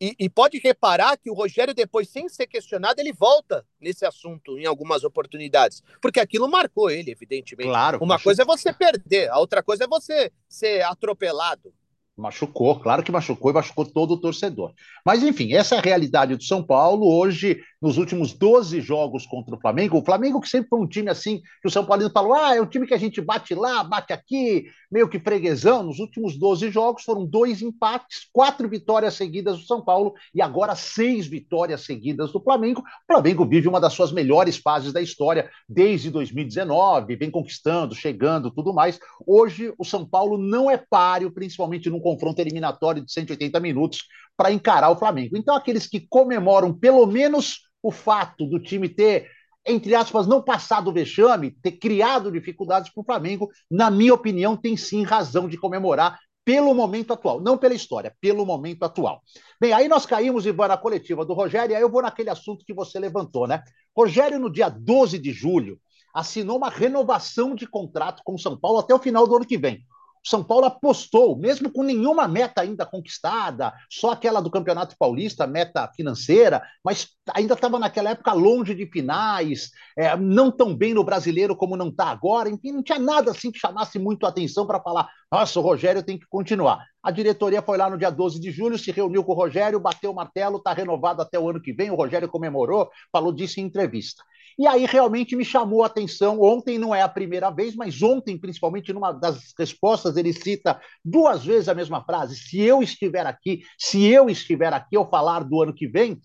E, 0.00 0.14
e, 0.18 0.28
pode 0.28 0.58
reparar 0.58 1.16
que 1.16 1.30
o 1.30 1.34
Rogério, 1.34 1.72
depois, 1.72 2.08
sem 2.08 2.28
ser 2.28 2.46
questionado, 2.46 3.00
ele 3.00 3.12
volta 3.12 3.64
nesse 3.80 4.04
assunto 4.04 4.58
em 4.58 4.66
algumas 4.66 5.04
oportunidades. 5.04 5.82
Porque 6.02 6.20
aquilo 6.20 6.50
marcou 6.50 6.90
ele, 6.90 7.12
evidentemente. 7.12 7.68
Claro. 7.68 7.98
Uma 8.02 8.20
coisa 8.20 8.42
é 8.42 8.44
você 8.44 8.72
perder, 8.72 9.30
a 9.30 9.38
outra 9.38 9.62
coisa 9.62 9.84
é 9.84 9.86
você 9.86 10.32
ser 10.48 10.82
atropelado. 10.82 11.72
Machucou, 12.16 12.78
claro 12.78 13.02
que 13.02 13.10
machucou 13.10 13.50
e 13.50 13.54
machucou 13.54 13.84
todo 13.84 14.14
o 14.14 14.20
torcedor. 14.20 14.72
Mas, 15.04 15.22
enfim, 15.22 15.54
essa 15.54 15.76
é 15.76 15.78
a 15.78 15.82
realidade 15.82 16.36
do 16.36 16.42
São 16.42 16.62
Paulo. 16.62 17.06
Hoje, 17.06 17.60
nos 17.84 17.98
últimos 17.98 18.32
12 18.32 18.80
jogos 18.80 19.26
contra 19.26 19.54
o 19.54 19.60
Flamengo, 19.60 19.98
o 19.98 20.04
Flamengo 20.04 20.40
que 20.40 20.48
sempre 20.48 20.70
foi 20.70 20.80
um 20.80 20.86
time 20.86 21.10
assim, 21.10 21.42
que 21.60 21.68
o 21.68 21.70
São 21.70 21.84
Paulino 21.84 22.10
falou: 22.10 22.32
ah, 22.32 22.56
é 22.56 22.60
um 22.60 22.66
time 22.66 22.86
que 22.86 22.94
a 22.94 22.98
gente 22.98 23.20
bate 23.20 23.54
lá, 23.54 23.84
bate 23.84 24.10
aqui, 24.10 24.64
meio 24.90 25.06
que 25.06 25.20
freguesão. 25.20 25.82
Nos 25.82 25.98
últimos 25.98 26.38
12 26.38 26.70
jogos 26.70 27.02
foram 27.02 27.26
dois 27.26 27.60
empates, 27.60 28.26
quatro 28.32 28.66
vitórias 28.70 29.12
seguidas 29.12 29.58
do 29.58 29.66
São 29.66 29.84
Paulo 29.84 30.14
e 30.34 30.40
agora 30.40 30.74
seis 30.74 31.26
vitórias 31.26 31.82
seguidas 31.82 32.32
do 32.32 32.40
Flamengo. 32.40 32.80
O 32.80 33.12
Flamengo 33.12 33.44
vive 33.44 33.68
uma 33.68 33.78
das 33.78 33.92
suas 33.92 34.10
melhores 34.10 34.56
fases 34.56 34.90
da 34.90 35.02
história 35.02 35.50
desde 35.68 36.10
2019, 36.10 37.16
vem 37.16 37.30
conquistando, 37.30 37.94
chegando, 37.94 38.50
tudo 38.50 38.72
mais. 38.72 38.98
Hoje, 39.26 39.74
o 39.76 39.84
São 39.84 40.08
Paulo 40.08 40.38
não 40.38 40.70
é 40.70 40.78
páreo, 40.78 41.30
principalmente 41.30 41.90
num 41.90 42.00
confronto 42.00 42.40
eliminatório 42.40 43.04
de 43.04 43.12
180 43.12 43.60
minutos 43.60 43.98
para 44.38 44.50
encarar 44.50 44.90
o 44.90 44.96
Flamengo. 44.96 45.36
Então, 45.36 45.54
aqueles 45.54 45.86
que 45.86 46.00
comemoram 46.08 46.72
pelo 46.72 47.06
menos 47.06 47.62
o 47.84 47.90
fato 47.90 48.46
do 48.46 48.58
time 48.58 48.88
ter, 48.88 49.30
entre 49.66 49.94
aspas, 49.94 50.26
não 50.26 50.42
passado 50.42 50.88
o 50.88 50.92
vexame, 50.92 51.50
ter 51.62 51.72
criado 51.72 52.32
dificuldades 52.32 52.90
para 52.90 53.02
o 53.02 53.04
Flamengo, 53.04 53.50
na 53.70 53.90
minha 53.90 54.14
opinião, 54.14 54.56
tem 54.56 54.74
sim 54.74 55.02
razão 55.02 55.46
de 55.46 55.58
comemorar 55.58 56.18
pelo 56.46 56.74
momento 56.74 57.12
atual, 57.12 57.40
não 57.42 57.58
pela 57.58 57.74
história, 57.74 58.14
pelo 58.20 58.46
momento 58.46 58.82
atual. 58.84 59.22
Bem, 59.60 59.72
aí 59.74 59.86
nós 59.86 60.06
caímos, 60.06 60.46
Ivan, 60.46 60.68
na 60.68 60.76
coletiva 60.78 61.26
do 61.26 61.34
Rogério, 61.34 61.72
e 61.72 61.76
aí 61.76 61.82
eu 61.82 61.90
vou 61.90 62.02
naquele 62.02 62.30
assunto 62.30 62.64
que 62.64 62.72
você 62.72 62.98
levantou, 62.98 63.46
né? 63.46 63.62
Rogério, 63.94 64.38
no 64.38 64.50
dia 64.50 64.70
12 64.70 65.18
de 65.18 65.30
julho, 65.30 65.78
assinou 66.14 66.56
uma 66.56 66.70
renovação 66.70 67.54
de 67.54 67.66
contrato 67.66 68.22
com 68.24 68.34
o 68.34 68.38
São 68.38 68.58
Paulo 68.58 68.78
até 68.78 68.94
o 68.94 68.98
final 68.98 69.26
do 69.26 69.36
ano 69.36 69.46
que 69.46 69.58
vem. 69.58 69.84
São 70.24 70.42
Paulo 70.42 70.64
apostou, 70.64 71.36
mesmo 71.36 71.70
com 71.70 71.82
nenhuma 71.82 72.26
meta 72.26 72.62
ainda 72.62 72.86
conquistada, 72.86 73.74
só 73.90 74.12
aquela 74.12 74.40
do 74.40 74.50
Campeonato 74.50 74.96
Paulista, 74.98 75.46
meta 75.46 75.90
financeira, 75.94 76.62
mas 76.82 77.08
ainda 77.34 77.52
estava 77.52 77.78
naquela 77.78 78.10
época 78.10 78.32
longe 78.32 78.74
de 78.74 78.86
finais, 78.86 79.70
é, 79.96 80.16
não 80.16 80.50
tão 80.50 80.74
bem 80.74 80.94
no 80.94 81.04
brasileiro 81.04 81.54
como 81.54 81.76
não 81.76 81.88
está 81.88 82.06
agora, 82.06 82.48
enfim, 82.48 82.72
não 82.72 82.82
tinha 82.82 82.98
nada 82.98 83.32
assim 83.32 83.52
que 83.52 83.58
chamasse 83.58 83.98
muito 83.98 84.24
a 84.24 84.30
atenção 84.30 84.66
para 84.66 84.80
falar, 84.80 85.10
nossa, 85.30 85.60
o 85.60 85.62
Rogério 85.62 86.02
tem 86.02 86.18
que 86.18 86.26
continuar. 86.26 86.84
A 87.02 87.10
diretoria 87.10 87.60
foi 87.60 87.76
lá 87.76 87.90
no 87.90 87.98
dia 87.98 88.10
12 88.10 88.40
de 88.40 88.50
julho, 88.50 88.78
se 88.78 88.90
reuniu 88.90 89.22
com 89.22 89.32
o 89.32 89.36
Rogério, 89.36 89.78
bateu 89.78 90.10
o 90.10 90.14
martelo, 90.14 90.56
está 90.56 90.72
renovado 90.72 91.20
até 91.20 91.38
o 91.38 91.50
ano 91.50 91.60
que 91.60 91.72
vem, 91.72 91.90
o 91.90 91.96
Rogério 91.96 92.28
comemorou, 92.28 92.88
falou 93.12 93.30
disso 93.30 93.60
em 93.60 93.64
entrevista. 93.64 94.22
E 94.58 94.66
aí 94.66 94.86
realmente 94.86 95.34
me 95.36 95.44
chamou 95.44 95.82
a 95.82 95.86
atenção. 95.86 96.40
Ontem 96.40 96.78
não 96.78 96.94
é 96.94 97.02
a 97.02 97.08
primeira 97.08 97.50
vez, 97.50 97.74
mas 97.74 98.02
ontem, 98.02 98.38
principalmente, 98.38 98.92
numa 98.92 99.12
das 99.12 99.52
respostas, 99.58 100.16
ele 100.16 100.32
cita 100.32 100.80
duas 101.04 101.44
vezes 101.44 101.68
a 101.68 101.74
mesma 101.74 102.04
frase: 102.04 102.36
se 102.36 102.60
eu 102.60 102.82
estiver 102.82 103.26
aqui, 103.26 103.62
se 103.78 104.04
eu 104.04 104.28
estiver 104.28 104.72
aqui 104.72 104.96
ao 104.96 105.08
falar 105.08 105.44
do 105.44 105.62
ano 105.62 105.74
que 105.74 105.88
vem. 105.88 106.20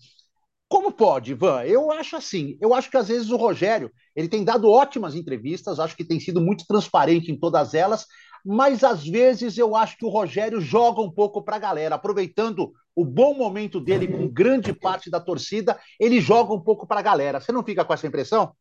Como 0.68 0.92
pode, 0.92 1.32
Ivan? 1.32 1.64
Eu 1.64 1.90
acho 1.90 2.14
assim. 2.14 2.56
Eu 2.60 2.72
acho 2.72 2.88
que 2.88 2.96
às 2.96 3.08
vezes 3.08 3.30
o 3.30 3.36
Rogério 3.36 3.90
ele 4.14 4.28
tem 4.28 4.44
dado 4.44 4.70
ótimas 4.70 5.16
entrevistas, 5.16 5.80
acho 5.80 5.96
que 5.96 6.04
tem 6.04 6.20
sido 6.20 6.40
muito 6.40 6.64
transparente 6.64 7.30
em 7.30 7.38
todas 7.38 7.74
elas, 7.74 8.06
mas 8.44 8.84
às 8.84 9.06
vezes 9.06 9.56
eu 9.58 9.76
acho 9.76 9.96
que 9.96 10.04
o 10.04 10.08
Rogério 10.08 10.60
joga 10.60 11.00
um 11.00 11.10
pouco 11.10 11.42
para 11.42 11.56
a 11.56 11.60
galera, 11.60 11.94
aproveitando 11.94 12.72
o 12.94 13.04
bom 13.04 13.34
momento 13.34 13.80
dele 13.80 14.08
com 14.08 14.28
grande 14.28 14.72
parte 14.72 15.10
da 15.10 15.20
torcida, 15.20 15.80
ele 15.98 16.20
joga 16.20 16.52
um 16.52 16.60
pouco 16.60 16.86
para 16.86 17.00
a 17.00 17.02
galera. 17.02 17.40
Você 17.40 17.52
não 17.52 17.64
fica 17.64 17.84
com 17.84 17.94
essa 17.94 18.06
impressão? 18.06 18.54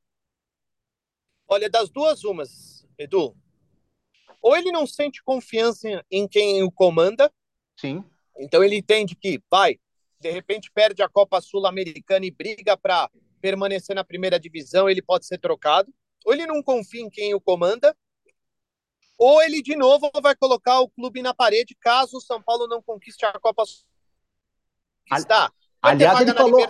Olha, 1.47 1.69
das 1.69 1.89
duas 1.89 2.23
umas, 2.23 2.87
Edu. 2.97 3.35
Ou 4.41 4.55
ele 4.55 4.71
não 4.71 4.85
sente 4.85 5.23
confiança 5.23 6.05
em 6.09 6.27
quem 6.27 6.63
o 6.63 6.71
comanda. 6.71 7.31
Sim. 7.75 8.03
Então 8.37 8.63
ele 8.63 8.77
entende 8.77 9.15
que, 9.15 9.41
vai, 9.49 9.79
de 10.19 10.29
repente 10.31 10.71
perde 10.71 11.01
a 11.01 11.09
Copa 11.09 11.41
Sul-Americana 11.41 12.25
e 12.25 12.31
briga 12.31 12.77
para 12.77 13.09
permanecer 13.41 13.95
na 13.95 14.03
primeira 14.03 14.39
divisão, 14.39 14.89
ele 14.89 15.01
pode 15.01 15.25
ser 15.25 15.37
trocado. 15.37 15.93
Ou 16.25 16.33
ele 16.33 16.45
não 16.45 16.61
confia 16.61 17.01
em 17.01 17.09
quem 17.09 17.33
o 17.33 17.41
comanda, 17.41 17.95
ou 19.19 19.41
ele 19.41 19.61
de 19.61 19.75
novo 19.75 20.09
vai 20.23 20.33
colocar 20.33 20.79
o 20.79 20.89
clube 20.89 21.21
na 21.21 21.33
parede 21.33 21.75
caso 21.79 22.17
o 22.17 22.21
São 22.21 22.41
Paulo 22.41 22.67
não 22.67 22.81
conquiste 22.81 23.25
a 23.25 23.33
Copa 23.33 23.63
Está. 25.11 25.51
Aliás, 25.81 26.21
ele 26.21 26.33
falou, 26.33 26.67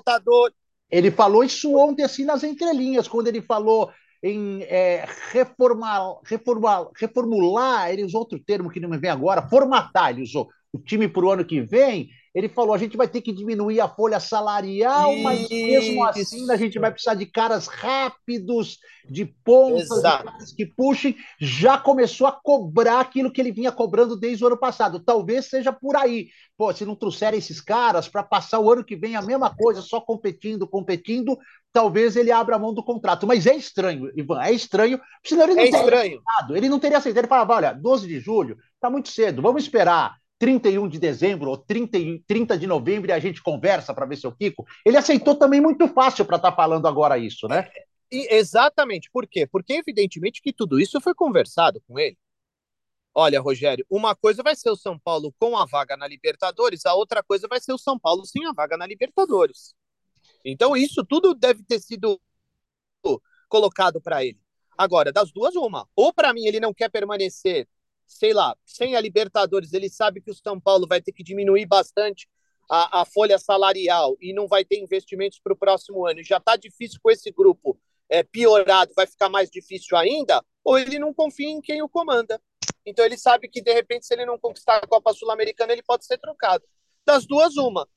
ele 0.89 1.11
falou 1.11 1.43
isso 1.43 1.75
ontem 1.77 2.03
assim 2.03 2.25
nas 2.25 2.43
entrelinhas, 2.43 3.07
quando 3.07 3.27
ele 3.27 3.41
falou 3.41 3.91
em 4.23 4.63
é, 4.63 5.05
reformar, 5.31 6.19
reformar, 6.23 6.87
reformular, 6.95 7.91
ele 7.91 8.03
usou 8.03 8.21
outro 8.21 8.39
termo 8.39 8.69
que 8.69 8.79
não 8.79 8.89
me 8.89 8.97
vem 8.97 9.09
agora, 9.09 9.47
formatar, 9.47 10.09
ele 10.09 10.23
usou 10.23 10.49
o 10.73 10.79
time 10.79 11.07
para 11.07 11.25
o 11.25 11.31
ano 11.31 11.45
que 11.45 11.61
vem, 11.61 12.09
ele 12.33 12.47
falou: 12.47 12.73
a 12.73 12.77
gente 12.77 12.95
vai 12.95 13.07
ter 13.07 13.21
que 13.21 13.31
diminuir 13.31 13.79
a 13.79 13.87
folha 13.87 14.19
salarial, 14.19 15.13
Isso. 15.13 15.23
mas 15.23 15.49
mesmo 15.49 16.03
assim 16.03 16.51
a 16.51 16.57
gente 16.57 16.77
vai 16.77 16.91
precisar 16.91 17.15
de 17.15 17.25
caras 17.25 17.67
rápidos, 17.67 18.77
de 19.09 19.25
pontas, 19.25 20.01
de 20.45 20.55
que 20.55 20.65
puxem. 20.65 21.15
Já 21.39 21.77
começou 21.77 22.27
a 22.27 22.31
cobrar 22.31 22.99
aquilo 22.99 23.31
que 23.31 23.41
ele 23.41 23.51
vinha 23.51 23.71
cobrando 23.71 24.15
desde 24.15 24.43
o 24.43 24.47
ano 24.47 24.57
passado. 24.57 24.99
Talvez 24.99 25.45
seja 25.45 25.73
por 25.73 25.95
aí. 25.95 26.27
Pô, 26.55 26.71
se 26.73 26.85
não 26.85 26.95
trouxerem 26.95 27.39
esses 27.39 27.59
caras 27.59 28.07
para 28.07 28.21
passar 28.21 28.59
o 28.59 28.71
ano 28.71 28.83
que 28.83 28.95
vem 28.95 29.15
a 29.15 29.21
mesma 29.21 29.55
coisa, 29.55 29.81
só 29.81 29.99
competindo, 29.99 30.67
competindo, 30.67 31.37
talvez 31.73 32.15
ele 32.15 32.31
abra 32.31 32.57
a 32.57 32.59
mão 32.59 32.73
do 32.73 32.83
contrato. 32.83 33.25
Mas 33.25 33.47
é 33.47 33.55
estranho, 33.55 34.11
Ivan, 34.15 34.41
é 34.43 34.51
estranho. 34.51 34.99
Senão 35.25 35.45
ele 35.45 35.55
não 35.55 35.61
é 35.61 35.65
teria 35.65 35.79
estranho. 35.79 36.21
aceitado. 36.27 36.57
Ele 36.57 36.69
não 36.69 36.79
teria 36.79 36.97
aceitado. 36.99 37.21
Ele 37.21 37.27
falava: 37.27 37.55
olha, 37.55 37.73
12 37.73 38.07
de 38.07 38.19
julho, 38.19 38.57
tá 38.79 38.87
muito 38.87 39.09
cedo, 39.09 39.41
vamos 39.41 39.63
esperar 39.63 40.18
31 40.39 40.87
de 40.87 40.97
dezembro 40.97 41.49
ou 41.49 41.57
30, 41.57 41.97
30 42.25 42.57
de 42.57 42.65
novembro 42.65 43.09
e 43.09 43.13
a 43.13 43.19
gente 43.19 43.43
conversa 43.43 43.93
para 43.93 44.05
ver 44.05 44.15
se 44.15 44.25
eu 44.25 44.31
fico. 44.31 44.65
Ele 44.85 44.97
aceitou 44.97 45.35
também 45.35 45.59
muito 45.59 45.87
fácil 45.89 46.25
para 46.25 46.37
estar 46.37 46.51
tá 46.51 46.55
falando 46.55 46.87
agora 46.87 47.17
isso, 47.17 47.47
né? 47.47 47.69
E, 48.11 48.33
exatamente. 48.33 49.09
Por 49.11 49.27
quê? 49.27 49.45
Porque, 49.45 49.73
evidentemente, 49.73 50.41
que 50.41 50.53
tudo 50.53 50.79
isso 50.79 50.99
foi 51.01 51.13
conversado 51.13 51.81
com 51.85 51.99
ele. 51.99 52.17
Olha, 53.13 53.41
Rogério, 53.41 53.85
uma 53.89 54.15
coisa 54.15 54.41
vai 54.41 54.55
ser 54.55 54.69
o 54.69 54.75
São 54.75 54.97
Paulo 54.97 55.33
com 55.37 55.57
a 55.57 55.65
vaga 55.65 55.97
na 55.97 56.07
Libertadores, 56.07 56.85
a 56.85 56.93
outra 56.93 57.21
coisa 57.21 57.47
vai 57.47 57.59
ser 57.59 57.73
o 57.73 57.77
São 57.77 57.99
Paulo 57.99 58.25
sem 58.25 58.45
a 58.45 58.53
vaga 58.53 58.77
na 58.77 58.87
Libertadores. 58.87 59.75
Então, 60.45 60.75
isso 60.77 61.03
tudo 61.03 61.33
deve 61.33 61.63
ter 61.63 61.79
sido 61.81 62.19
colocado 63.49 63.99
para 63.99 64.23
ele. 64.23 64.39
Agora, 64.77 65.11
das 65.11 65.31
duas, 65.31 65.55
uma. 65.55 65.85
Ou 65.95 66.13
para 66.13 66.33
mim 66.33 66.45
ele 66.45 66.59
não 66.59 66.73
quer 66.73 66.89
permanecer 66.89 67.67
sei 68.09 68.33
lá, 68.33 68.55
sem 68.65 68.95
a 68.95 69.01
Libertadores, 69.01 69.71
ele 69.71 69.87
sabe 69.87 70.19
que 70.19 70.31
o 70.31 70.33
São 70.33 70.59
Paulo 70.59 70.87
vai 70.87 70.99
ter 70.99 71.11
que 71.11 71.23
diminuir 71.23 71.67
bastante 71.67 72.27
a, 72.69 73.01
a 73.01 73.05
folha 73.05 73.37
salarial 73.37 74.17
e 74.19 74.33
não 74.33 74.47
vai 74.47 74.65
ter 74.65 74.79
investimentos 74.79 75.39
para 75.39 75.53
o 75.53 75.55
próximo 75.55 76.05
ano, 76.07 76.19
e 76.19 76.23
já 76.23 76.37
está 76.37 76.55
difícil 76.55 76.99
com 77.01 77.11
esse 77.11 77.31
grupo 77.31 77.79
é, 78.09 78.23
piorado, 78.23 78.91
vai 78.95 79.05
ficar 79.05 79.29
mais 79.29 79.49
difícil 79.49 79.95
ainda, 79.95 80.43
ou 80.63 80.77
ele 80.77 80.97
não 80.97 81.13
confia 81.13 81.49
em 81.49 81.61
quem 81.61 81.83
o 81.83 81.87
comanda. 81.87 82.41
Então 82.83 83.05
ele 83.05 83.17
sabe 83.17 83.47
que, 83.47 83.61
de 83.61 83.71
repente, 83.71 84.07
se 84.07 84.13
ele 84.15 84.25
não 84.25 84.39
conquistar 84.39 84.77
a 84.77 84.87
Copa 84.87 85.13
Sul-Americana, 85.13 85.71
ele 85.71 85.83
pode 85.83 86.05
ser 86.05 86.17
trocado. 86.17 86.63
Das 87.05 87.27
duas, 87.27 87.55
uma. 87.57 87.87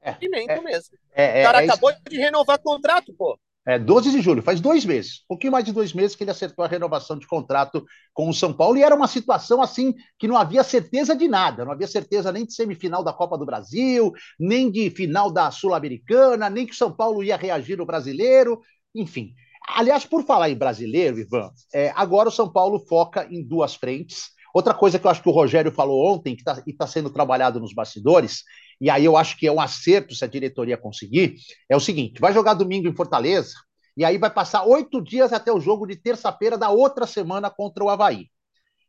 É, 0.00 0.10
é 0.10 0.60
mesmo. 0.60 0.98
É, 1.12 1.40
o 1.42 1.44
cara 1.44 1.62
é, 1.62 1.64
acabou 1.64 1.92
de 1.92 2.16
renovar 2.16 2.58
contrato, 2.60 3.14
pô. 3.14 3.38
É, 3.70 3.78
12 3.78 4.10
de 4.10 4.20
julho, 4.20 4.42
faz 4.42 4.60
dois 4.60 4.84
meses, 4.84 5.20
um 5.26 5.28
pouquinho 5.28 5.52
mais 5.52 5.64
de 5.64 5.70
dois 5.70 5.92
meses 5.92 6.16
que 6.16 6.24
ele 6.24 6.32
acertou 6.32 6.64
a 6.64 6.68
renovação 6.68 7.16
de 7.16 7.24
contrato 7.24 7.84
com 8.12 8.28
o 8.28 8.34
São 8.34 8.52
Paulo, 8.52 8.76
e 8.76 8.82
era 8.82 8.96
uma 8.96 9.06
situação 9.06 9.62
assim 9.62 9.94
que 10.18 10.26
não 10.26 10.36
havia 10.36 10.64
certeza 10.64 11.14
de 11.14 11.28
nada, 11.28 11.64
não 11.64 11.70
havia 11.70 11.86
certeza 11.86 12.32
nem 12.32 12.44
de 12.44 12.52
semifinal 12.52 13.04
da 13.04 13.12
Copa 13.12 13.38
do 13.38 13.46
Brasil, 13.46 14.12
nem 14.40 14.72
de 14.72 14.90
final 14.90 15.30
da 15.30 15.52
Sul-Americana, 15.52 16.50
nem 16.50 16.66
que 16.66 16.72
o 16.72 16.76
São 16.76 16.90
Paulo 16.90 17.22
ia 17.22 17.36
reagir 17.36 17.78
no 17.78 17.86
brasileiro, 17.86 18.60
enfim. 18.92 19.34
Aliás, 19.68 20.04
por 20.04 20.24
falar 20.24 20.50
em 20.50 20.56
brasileiro, 20.56 21.20
Ivan, 21.20 21.48
é, 21.72 21.92
agora 21.94 22.28
o 22.28 22.32
São 22.32 22.52
Paulo 22.52 22.80
foca 22.88 23.28
em 23.30 23.40
duas 23.40 23.76
frentes. 23.76 24.30
Outra 24.54 24.74
coisa 24.74 24.98
que 24.98 25.06
eu 25.06 25.10
acho 25.10 25.22
que 25.22 25.28
o 25.28 25.32
Rogério 25.32 25.72
falou 25.72 26.12
ontem, 26.12 26.34
que 26.34 26.42
está 26.42 26.62
tá 26.78 26.86
sendo 26.86 27.10
trabalhado 27.10 27.60
nos 27.60 27.72
bastidores, 27.72 28.42
e 28.80 28.90
aí 28.90 29.04
eu 29.04 29.16
acho 29.16 29.36
que 29.36 29.46
é 29.46 29.52
um 29.52 29.60
acerto 29.60 30.14
se 30.14 30.24
a 30.24 30.28
diretoria 30.28 30.76
conseguir, 30.76 31.36
é 31.68 31.76
o 31.76 31.80
seguinte: 31.80 32.20
vai 32.20 32.32
jogar 32.32 32.54
domingo 32.54 32.88
em 32.88 32.94
Fortaleza, 32.94 33.54
e 33.96 34.04
aí 34.04 34.18
vai 34.18 34.30
passar 34.30 34.64
oito 34.64 35.02
dias 35.02 35.32
até 35.32 35.52
o 35.52 35.60
jogo 35.60 35.86
de 35.86 35.96
terça-feira 35.96 36.56
da 36.56 36.70
outra 36.70 37.06
semana 37.06 37.50
contra 37.50 37.84
o 37.84 37.88
Havaí. 37.88 38.26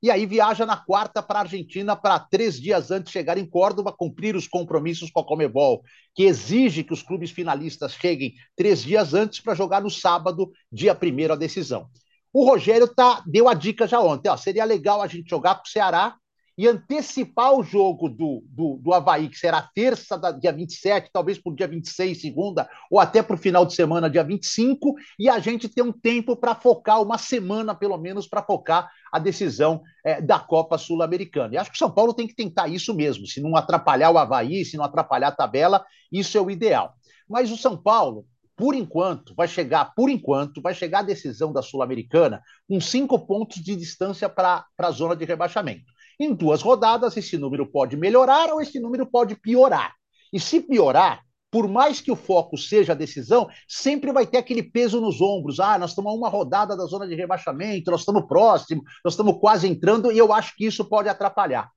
E 0.03 0.09
aí 0.09 0.25
viaja 0.25 0.65
na 0.65 0.75
quarta 0.75 1.21
para 1.21 1.39
a 1.39 1.41
Argentina 1.43 1.95
para 1.95 2.19
três 2.19 2.59
dias 2.59 2.89
antes 2.89 3.11
chegar 3.11 3.37
em 3.37 3.45
Córdoba, 3.45 3.93
cumprir 3.95 4.35
os 4.35 4.47
compromissos 4.47 5.11
com 5.11 5.19
a 5.19 5.25
Comebol, 5.25 5.83
que 6.15 6.23
exige 6.23 6.83
que 6.83 6.93
os 6.93 7.03
clubes 7.03 7.29
finalistas 7.29 7.93
cheguem 7.93 8.33
três 8.55 8.81
dias 8.81 9.13
antes 9.13 9.39
para 9.39 9.53
jogar 9.53 9.79
no 9.81 9.91
sábado, 9.91 10.51
dia 10.71 10.95
primeiro, 10.95 11.33
a 11.33 11.35
decisão. 11.35 11.87
O 12.33 12.45
Rogério 12.45 12.87
tá, 12.87 13.23
deu 13.25 13.49
a 13.49 13.53
dica 13.53 13.87
já 13.87 13.99
ontem, 13.99 14.29
ó, 14.29 14.37
seria 14.37 14.63
legal 14.63 15.01
a 15.01 15.07
gente 15.07 15.29
jogar 15.29 15.55
para 15.55 15.67
o 15.67 15.69
Ceará 15.69 16.15
e 16.57 16.67
antecipar 16.67 17.53
o 17.53 17.63
jogo 17.63 18.09
do, 18.09 18.43
do, 18.47 18.77
do 18.77 18.93
Havaí, 18.93 19.29
que 19.29 19.37
será 19.37 19.61
terça, 19.73 20.17
da, 20.17 20.31
dia 20.31 20.51
27, 20.51 21.09
talvez 21.11 21.39
para 21.39 21.51
o 21.51 21.55
dia 21.55 21.67
26, 21.67 22.21
segunda, 22.21 22.69
ou 22.89 22.99
até 22.99 23.23
para 23.23 23.35
o 23.35 23.39
final 23.39 23.65
de 23.65 23.73
semana, 23.73 24.09
dia 24.09 24.23
25, 24.23 24.93
e 25.17 25.29
a 25.29 25.39
gente 25.39 25.67
ter 25.67 25.81
um 25.81 25.91
tempo 25.91 26.35
para 26.35 26.53
focar, 26.53 27.01
uma 27.01 27.17
semana 27.17 27.73
pelo 27.73 27.97
menos, 27.97 28.27
para 28.27 28.43
focar 28.43 28.89
a 29.11 29.17
decisão 29.17 29.81
é, 30.05 30.21
da 30.21 30.39
Copa 30.39 30.77
Sul-Americana. 30.77 31.55
E 31.55 31.57
acho 31.57 31.71
que 31.71 31.77
o 31.77 31.79
São 31.79 31.91
Paulo 31.91 32.13
tem 32.13 32.27
que 32.27 32.35
tentar 32.35 32.67
isso 32.67 32.93
mesmo, 32.93 33.25
se 33.25 33.41
não 33.41 33.55
atrapalhar 33.55 34.11
o 34.11 34.17
Havaí, 34.17 34.63
se 34.63 34.77
não 34.77 34.85
atrapalhar 34.85 35.29
a 35.29 35.35
tabela, 35.35 35.83
isso 36.11 36.37
é 36.37 36.41
o 36.41 36.51
ideal. 36.51 36.93
Mas 37.27 37.49
o 37.49 37.57
São 37.57 37.75
Paulo, 37.75 38.25
por 38.55 38.75
enquanto, 38.75 39.33
vai 39.35 39.47
chegar, 39.47 39.93
por 39.95 40.09
enquanto, 40.09 40.61
vai 40.61 40.73
chegar 40.73 40.99
a 40.99 41.03
decisão 41.03 41.51
da 41.51 41.61
Sul-Americana 41.61 42.41
com 42.67 42.79
cinco 42.79 43.19
pontos 43.25 43.61
de 43.61 43.75
distância 43.75 44.29
para 44.29 44.65
a 44.77 44.91
zona 44.91 45.15
de 45.15 45.25
rebaixamento. 45.25 45.91
Em 46.19 46.33
duas 46.33 46.61
rodadas, 46.61 47.17
esse 47.17 47.37
número 47.37 47.65
pode 47.65 47.97
melhorar 47.97 48.51
ou 48.51 48.61
esse 48.61 48.79
número 48.79 49.05
pode 49.05 49.35
piorar. 49.35 49.93
E 50.31 50.39
se 50.39 50.61
piorar, 50.61 51.21
por 51.49 51.67
mais 51.67 51.99
que 51.99 52.11
o 52.11 52.15
foco 52.15 52.57
seja 52.57 52.93
a 52.93 52.95
decisão, 52.95 53.49
sempre 53.67 54.11
vai 54.11 54.25
ter 54.25 54.37
aquele 54.37 54.63
peso 54.63 55.01
nos 55.01 55.19
ombros. 55.19 55.59
Ah, 55.59 55.77
nós 55.77 55.91
estamos 55.91 56.11
a 56.11 56.15
uma 56.15 56.29
rodada 56.29 56.77
da 56.77 56.85
zona 56.85 57.07
de 57.07 57.15
rebaixamento, 57.15 57.91
nós 57.91 58.01
estamos 58.01 58.25
próximo, 58.27 58.83
nós 59.03 59.13
estamos 59.13 59.37
quase 59.39 59.67
entrando, 59.67 60.11
e 60.11 60.17
eu 60.17 60.31
acho 60.31 60.55
que 60.55 60.65
isso 60.65 60.85
pode 60.85 61.09
atrapalhar. 61.09 61.69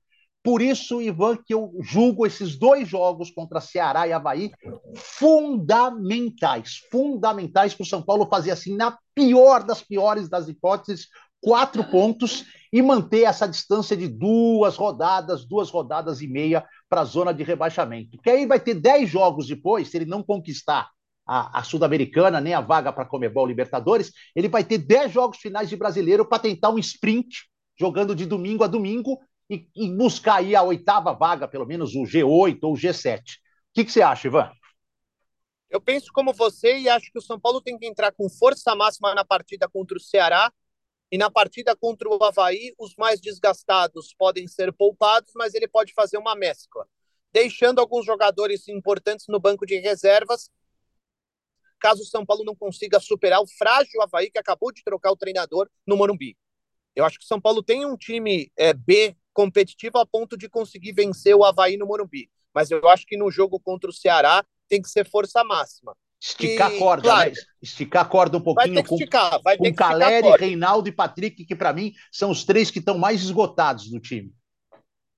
Por 0.45 0.61
isso, 0.61 1.01
Ivan, 1.01 1.37
que 1.37 1.55
eu 1.55 1.73
julgo 1.81 2.23
esses 2.23 2.55
dois 2.55 2.87
jogos 2.87 3.31
contra 3.31 3.59
Ceará 3.59 4.07
e 4.07 4.13
Havaí 4.13 4.51
fundamentais, 4.95 6.81
fundamentais 6.91 7.73
para 7.73 7.81
o 7.81 7.87
São 7.87 7.99
Paulo 7.99 8.27
fazer 8.29 8.51
assim, 8.51 8.75
na 8.75 8.95
pior 9.15 9.63
das 9.63 9.81
piores 9.81 10.29
das 10.29 10.47
hipóteses, 10.47 11.07
quatro 11.41 11.83
pontos 11.85 12.45
e 12.71 12.79
manter 12.79 13.23
essa 13.23 13.47
distância 13.47 13.97
de 13.97 14.07
duas 14.07 14.75
rodadas, 14.75 15.47
duas 15.47 15.71
rodadas 15.71 16.21
e 16.21 16.27
meia 16.27 16.63
para 16.87 17.01
a 17.01 17.05
zona 17.05 17.33
de 17.33 17.41
rebaixamento. 17.41 18.19
Que 18.21 18.29
aí 18.29 18.45
vai 18.45 18.59
ter 18.59 18.75
dez 18.75 19.09
jogos 19.09 19.47
depois, 19.47 19.89
se 19.89 19.97
ele 19.97 20.05
não 20.05 20.21
conquistar 20.21 20.91
a, 21.27 21.59
a 21.59 21.63
Sul-Americana, 21.63 22.39
nem 22.39 22.53
a 22.53 22.61
vaga 22.61 22.93
para 22.93 23.05
Comebol 23.05 23.47
Libertadores, 23.47 24.11
ele 24.35 24.47
vai 24.47 24.63
ter 24.63 24.77
dez 24.77 25.11
jogos 25.11 25.39
finais 25.39 25.69
de 25.69 25.75
brasileiro 25.75 26.23
para 26.23 26.37
tentar 26.37 26.69
um 26.69 26.77
sprint, 26.77 27.47
jogando 27.79 28.15
de 28.15 28.27
domingo 28.27 28.63
a 28.63 28.67
domingo, 28.67 29.17
e, 29.49 29.67
e, 29.75 29.89
buscar 29.91 30.35
aí 30.35 30.55
a 30.55 30.63
oitava 30.63 31.13
vaga, 31.13 31.47
pelo 31.47 31.65
menos 31.65 31.95
o 31.95 32.03
G8 32.03 32.59
ou 32.63 32.73
o 32.73 32.77
G7. 32.77 33.19
O 33.19 33.23
que, 33.73 33.85
que 33.85 33.91
você 33.91 34.01
acha, 34.01 34.27
Ivan? 34.27 34.51
Eu 35.69 35.81
penso 35.81 36.11
como 36.13 36.33
você 36.33 36.77
e 36.77 36.89
acho 36.89 37.11
que 37.11 37.19
o 37.19 37.21
São 37.21 37.39
Paulo 37.39 37.61
tem 37.61 37.77
que 37.77 37.85
entrar 37.85 38.11
com 38.11 38.29
força 38.29 38.75
máxima 38.75 39.13
na 39.13 39.25
partida 39.25 39.67
contra 39.67 39.97
o 39.97 39.99
Ceará 39.99 40.51
e 41.11 41.17
na 41.17 41.29
partida 41.29 41.75
contra 41.75 42.09
o 42.09 42.23
Havaí, 42.23 42.73
os 42.79 42.95
mais 42.95 43.21
desgastados 43.21 44.13
podem 44.17 44.47
ser 44.47 44.73
poupados, 44.73 45.31
mas 45.35 45.53
ele 45.53 45.67
pode 45.67 45.93
fazer 45.93 46.17
uma 46.17 46.35
mescla, 46.35 46.87
deixando 47.31 47.79
alguns 47.79 48.05
jogadores 48.05 48.67
importantes 48.67 49.27
no 49.27 49.39
banco 49.39 49.65
de 49.65 49.77
reservas, 49.77 50.49
caso 51.79 52.01
o 52.01 52.05
São 52.05 52.25
Paulo 52.25 52.43
não 52.43 52.55
consiga 52.55 52.99
superar 52.99 53.41
o 53.41 53.47
frágil 53.47 54.01
Havaí, 54.01 54.31
que 54.31 54.39
acabou 54.39 54.71
de 54.71 54.83
trocar 54.83 55.11
o 55.11 55.17
treinador 55.17 55.69
no 55.85 55.95
Morumbi. 55.95 56.35
Eu 56.95 57.05
acho 57.05 57.19
que 57.19 57.25
o 57.25 57.27
São 57.27 57.39
Paulo 57.39 57.61
tem 57.61 57.85
um 57.85 57.95
time 57.95 58.51
é, 58.57 58.73
B 58.73 59.15
competitivo 59.35 59.99
a 59.99 60.05
ponto 60.05 60.37
de 60.37 60.49
conseguir 60.49 60.93
vencer 60.93 61.35
o 61.35 61.43
Havaí 61.43 61.75
no 61.75 61.85
Morumbi. 61.85 62.31
Mas 62.53 62.71
eu 62.71 62.87
acho 62.87 63.05
que 63.05 63.17
no 63.17 63.29
jogo 63.29 63.59
contra 63.59 63.89
o 63.89 63.93
Ceará 63.93 64.43
tem 64.69 64.81
que 64.81 64.89
ser 64.89 65.07
força 65.07 65.43
máxima. 65.43 65.95
Esticar 66.19 66.73
a 66.73 66.79
corda, 66.79 67.03
claro, 67.03 67.29
né? 67.29 67.35
Esticar 67.61 68.05
a 68.05 68.07
corda 68.07 68.37
um 68.37 68.41
pouquinho 68.41 68.83
com, 68.83 68.95
esticar, 68.95 69.39
vai 69.43 69.57
com 69.57 69.75
Caleri, 69.75 70.29
Reinaldo 70.39 70.87
e 70.87 70.91
Patrick, 70.91 71.45
que 71.45 71.55
para 71.55 71.73
mim 71.73 71.93
são 72.09 72.31
os 72.31 72.45
três 72.45 72.71
que 72.71 72.79
estão 72.79 72.97
mais 72.97 73.21
esgotados 73.21 73.89
do 73.91 73.99
time. 73.99 74.33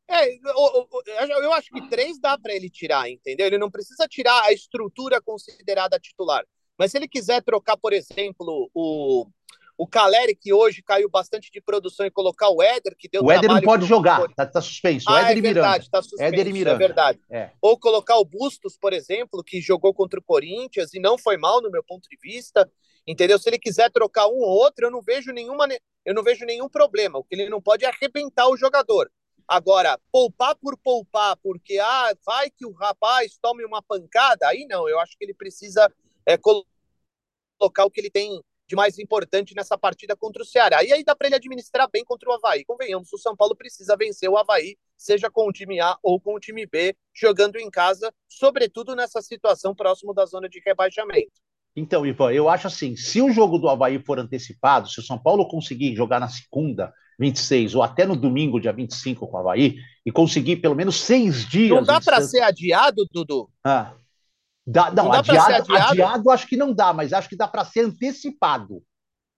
É, 0.10 0.34
eu, 0.34 0.88
eu, 1.06 1.44
eu 1.44 1.54
acho 1.54 1.70
que 1.70 1.88
três 1.88 2.20
dá 2.20 2.38
para 2.38 2.54
ele 2.54 2.70
tirar, 2.70 3.10
entendeu? 3.10 3.46
Ele 3.46 3.58
não 3.58 3.70
precisa 3.70 4.08
tirar 4.08 4.42
a 4.46 4.52
estrutura 4.52 5.22
considerada 5.22 6.00
titular. 6.00 6.44
Mas 6.78 6.92
se 6.92 6.98
ele 6.98 7.08
quiser 7.08 7.44
trocar, 7.44 7.78
por 7.78 7.94
exemplo, 7.94 8.70
o, 8.74 9.28
o 9.78 9.88
Caleri, 9.88 10.36
que 10.36 10.52
hoje 10.52 10.82
caiu 10.82 11.08
bastante 11.08 11.52
de 11.52 11.62
produção, 11.62 12.06
e 12.06 12.12
colocar 12.12 12.50
o 12.50 12.64
Éder, 12.64 12.96
que 12.98 13.08
deu 13.08 13.24
O 13.24 13.32
Éder 13.32 13.50
não 13.50 13.62
pode 13.62 13.86
jogar, 13.86 14.28
tá, 14.36 14.46
tá, 14.46 14.60
suspenso. 14.60 15.06
Ah, 15.08 15.32
Éder 15.32 15.38
é 15.38 15.54
verdade, 15.54 15.90
tá 15.90 16.02
suspenso, 16.02 16.24
Éder 16.24 16.48
e 16.48 16.54
Miranda. 16.54 16.84
é 16.84 16.88
verdade. 16.88 17.20
É. 17.30 17.52
Ou 17.62 17.78
colocar 17.78 18.18
o 18.18 18.26
Bustos, 18.26 18.76
por 18.76 18.92
exemplo, 18.92 19.44
que 19.44 19.62
jogou 19.62 19.94
contra 19.94 20.20
o 20.20 20.24
Corinthians 20.24 20.94
e 20.94 21.00
não 21.00 21.18
foi 21.18 21.38
mal 21.38 21.62
no 21.62 21.70
meu 21.70 21.84
ponto 21.84 22.10
de 22.10 22.18
vista. 22.22 22.70
Entendeu? 23.06 23.40
Se 23.40 23.50
ele 23.50 23.58
quiser 23.58 23.90
trocar 23.90 24.28
um 24.28 24.36
ou 24.36 24.50
outro, 24.50 24.88
eu 24.88 24.92
não 24.92 25.02
vejo 25.02 25.32
nenhuma, 25.32 25.66
eu 26.04 26.14
não 26.14 26.24
vejo 26.24 26.44
nenhum 26.44 26.68
problema. 26.68 27.20
O 27.20 27.24
que 27.24 27.36
ele 27.36 27.48
não 27.48 27.62
pode 27.62 27.86
é 27.86 27.88
arrebentar 27.88 28.50
o 28.50 28.58
jogador. 28.58 29.10
Agora, 29.48 29.98
poupar 30.12 30.56
por 30.56 30.78
poupar, 30.78 31.38
porque 31.38 31.80
ah, 31.80 32.14
vai 32.26 32.50
que 32.50 32.66
o 32.66 32.74
rapaz 32.74 33.38
tome 33.42 33.64
uma 33.64 33.82
pancada, 33.82 34.46
aí 34.46 34.66
não, 34.70 34.90
eu 34.90 35.00
acho 35.00 35.18
que 35.18 35.24
ele 35.24 35.34
precisa 35.34 35.90
é, 36.26 36.38
colocar 36.38 37.86
o 37.86 37.90
que 37.90 38.02
ele 38.02 38.10
tem 38.10 38.44
de 38.68 38.76
mais 38.76 39.00
importante 39.00 39.56
nessa 39.56 39.78
partida 39.78 40.16
contra 40.16 40.44
o 40.44 40.46
Ceará. 40.46 40.84
E 40.84 40.92
aí 40.92 41.04
dá 41.04 41.16
para 41.16 41.28
ele 41.28 41.36
administrar 41.36 41.90
bem 41.92 42.04
contra 42.04 42.30
o 42.30 42.34
Havaí. 42.34 42.66
Convenhamos, 42.66 43.12
o 43.14 43.18
São 43.18 43.36
Paulo 43.36 43.56
precisa 43.56 43.96
vencer 43.96 44.30
o 44.30 44.38
Havaí, 44.38 44.78
seja 44.98 45.32
com 45.32 45.48
o 45.48 45.52
time 45.52 45.80
A 45.80 45.98
ou 46.04 46.20
com 46.20 46.36
o 46.36 46.40
time 46.40 46.66
B, 46.66 46.96
jogando 47.14 47.58
em 47.58 47.70
casa, 47.70 48.14
sobretudo 48.28 48.96
nessa 48.96 49.22
situação 49.22 49.74
próximo 49.74 50.14
da 50.14 50.26
zona 50.26 50.50
de 50.50 50.62
rebaixamento. 50.66 51.42
Então, 51.76 52.06
Ivan, 52.06 52.34
eu 52.34 52.50
acho 52.50 52.68
assim: 52.68 52.96
se 52.96 53.22
o 53.22 53.32
jogo 53.32 53.58
do 53.58 53.70
Havaí 53.70 54.00
for 54.00 54.20
antecipado, 54.20 54.90
se 54.90 55.00
o 55.00 55.04
São 55.04 55.18
Paulo 55.18 55.48
conseguir 55.48 55.96
jogar 55.96 56.20
na 56.20 56.28
segunda, 56.28 56.92
26, 57.20 57.76
ou 57.76 57.84
até 57.84 58.06
no 58.06 58.16
domingo, 58.16 58.60
dia 58.60 58.74
25, 58.74 59.28
com 59.28 59.38
o 59.38 59.40
Havaí, 59.40 59.78
e 60.06 60.12
conseguir 60.12 60.58
pelo 60.58 60.76
menos 60.76 61.00
seis 61.02 61.48
dias. 61.48 61.70
Não 61.70 61.84
dá 61.84 62.02
para 62.02 62.22
ser 62.22 62.42
adiado, 62.42 63.06
Dudu? 63.12 63.50
Ah. 63.64 63.94
Dá, 64.70 64.92
não, 64.92 65.06
não 65.06 65.12
dá 65.12 65.20
adiado, 65.20 65.54
adiado? 65.54 65.92
adiado 65.92 66.30
acho 66.30 66.46
que 66.46 66.58
não 66.58 66.74
dá, 66.74 66.92
mas 66.92 67.14
acho 67.14 67.30
que 67.30 67.38
dá 67.38 67.48
para 67.48 67.64
ser 67.64 67.86
antecipado. 67.86 68.84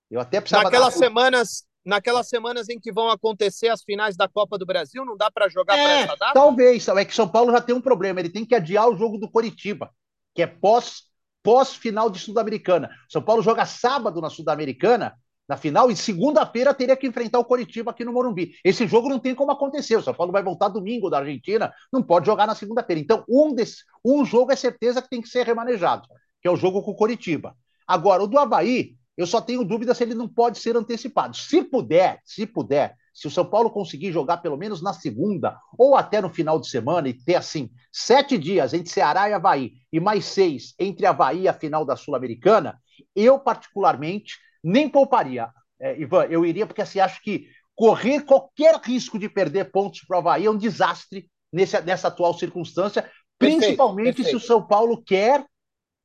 Eu 0.09 0.19
até 0.19 0.41
precisava. 0.41 0.63
Naquelas 0.63 0.95
dar... 0.95 0.99
semanas, 0.99 1.63
naquelas 1.85 2.27
semanas 2.27 2.67
em 2.67 2.79
que 2.79 2.91
vão 2.91 3.09
acontecer 3.09 3.67
as 3.67 3.83
finais 3.83 4.17
da 4.17 4.27
Copa 4.27 4.57
do 4.57 4.65
Brasil, 4.65 5.05
não 5.05 5.15
dá 5.15 5.29
para 5.29 5.47
jogar 5.47 5.77
é, 5.77 5.83
para 5.83 5.93
essa 5.93 6.15
data? 6.17 6.33
Talvez, 6.33 6.87
é 6.87 7.05
que 7.05 7.13
São 7.13 7.27
Paulo 7.27 7.51
já 7.51 7.61
tem 7.61 7.75
um 7.75 7.81
problema, 7.81 8.19
ele 8.19 8.31
tem 8.31 8.43
que 8.43 8.55
adiar 8.55 8.89
o 8.89 8.97
jogo 8.97 9.19
do 9.19 9.29
Coritiba, 9.29 9.91
que 10.33 10.41
é 10.41 10.47
pós 10.47 11.07
pós 11.43 11.73
final 11.73 12.09
de 12.09 12.19
Sul-Americana. 12.19 12.89
São 13.07 13.21
Paulo 13.21 13.41
joga 13.41 13.65
sábado 13.65 14.19
na 14.19 14.29
Sul-Americana 14.29 15.15
na 15.49 15.57
final, 15.57 15.89
e 15.89 15.95
segunda-feira 15.95 16.75
teria 16.75 16.95
que 16.95 17.07
enfrentar 17.07 17.39
o 17.39 17.43
Coritiba 17.43 17.89
aqui 17.89 18.05
no 18.05 18.13
Morumbi. 18.13 18.53
Esse 18.63 18.85
jogo 18.85 19.09
não 19.09 19.17
tem 19.17 19.33
como 19.33 19.51
acontecer. 19.51 19.95
O 19.95 20.01
São 20.03 20.13
Paulo 20.13 20.31
vai 20.31 20.43
voltar 20.43 20.67
domingo 20.69 21.09
da 21.09 21.17
Argentina, 21.17 21.73
não 21.91 22.03
pode 22.03 22.27
jogar 22.27 22.45
na 22.45 22.53
segunda-feira. 22.53 23.01
Então, 23.01 23.25
um, 23.27 23.51
desse, 23.51 23.77
um 24.05 24.23
jogo 24.23 24.51
é 24.51 24.55
certeza 24.55 25.01
que 25.01 25.09
tem 25.09 25.23
que 25.23 25.27
ser 25.27 25.47
remanejado, 25.47 26.07
que 26.39 26.47
é 26.47 26.51
o 26.51 26.55
jogo 26.55 26.83
com 26.83 26.91
o 26.91 26.95
Coritiba. 26.95 27.55
Agora, 27.87 28.21
o 28.21 28.27
do 28.27 28.37
Havaí, 28.37 28.93
eu 29.17 29.25
só 29.25 29.41
tenho 29.41 29.65
dúvida 29.65 29.95
se 29.95 30.03
ele 30.03 30.13
não 30.13 30.27
pode 30.27 30.59
ser 30.59 30.77
antecipado. 30.77 31.35
Se 31.35 31.63
puder, 31.63 32.21
se 32.23 32.45
puder, 32.45 32.95
se 33.11 33.25
o 33.25 33.31
São 33.31 33.43
Paulo 33.43 33.71
conseguir 33.71 34.11
jogar 34.11 34.37
pelo 34.37 34.55
menos 34.55 34.83
na 34.83 34.93
segunda 34.93 35.57
ou 35.75 35.95
até 35.95 36.21
no 36.21 36.29
final 36.29 36.59
de 36.59 36.69
semana 36.69 37.09
e 37.09 37.13
ter 37.13 37.35
assim 37.35 37.71
sete 37.91 38.37
dias 38.37 38.71
entre 38.71 38.93
Ceará 38.93 39.27
e 39.27 39.33
Havaí 39.33 39.73
e 39.91 39.99
mais 39.99 40.25
seis 40.25 40.75
entre 40.77 41.07
Havaí 41.07 41.41
e 41.41 41.47
a 41.47 41.53
final 41.53 41.83
da 41.83 41.95
Sul-Americana, 41.95 42.79
eu 43.15 43.39
particularmente 43.39 44.37
nem 44.63 44.89
pouparia. 44.89 45.49
É, 45.79 45.99
Ivan, 45.99 46.25
eu 46.25 46.45
iria 46.45 46.65
porque 46.65 46.81
assim, 46.81 46.99
acho 46.99 47.21
que 47.21 47.47
correr 47.75 48.21
qualquer 48.21 48.75
risco 48.83 49.17
de 49.17 49.29
perder 49.29 49.71
pontos 49.71 50.01
para 50.01 50.17
o 50.17 50.19
Havaí 50.19 50.45
é 50.45 50.51
um 50.51 50.57
desastre 50.57 51.29
nesse, 51.51 51.79
nessa 51.81 52.09
atual 52.09 52.33
circunstância, 52.33 53.03
perfeito, 53.37 53.61
principalmente 53.61 54.15
perfeito. 54.17 54.29
se 54.29 54.35
o 54.35 54.39
São 54.39 54.61
Paulo 54.65 55.01
quer, 55.01 55.45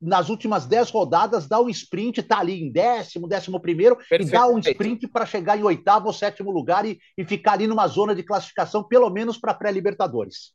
nas 0.01 0.29
últimas 0.29 0.65
dez 0.65 0.89
rodadas, 0.89 1.47
dar 1.47 1.61
um 1.61 1.69
sprint, 1.69 2.23
tá 2.23 2.39
ali 2.39 2.61
em 2.61 2.71
décimo, 2.71 3.27
décimo 3.27 3.59
primeiro, 3.59 3.97
perfeito, 3.97 4.27
e 4.27 4.31
dar 4.31 4.47
um 4.47 4.59
sprint 4.59 5.07
para 5.07 5.25
chegar 5.25 5.57
em 5.57 5.63
oitavo 5.63 6.07
ou 6.07 6.13
sétimo 6.13 6.51
lugar 6.51 6.85
e, 6.85 6.97
e 7.17 7.25
ficar 7.25 7.53
ali 7.53 7.67
numa 7.67 7.87
zona 7.87 8.15
de 8.15 8.23
classificação, 8.23 8.83
pelo 8.83 9.09
menos 9.09 9.37
para 9.37 9.53
pré-Libertadores. 9.53 10.53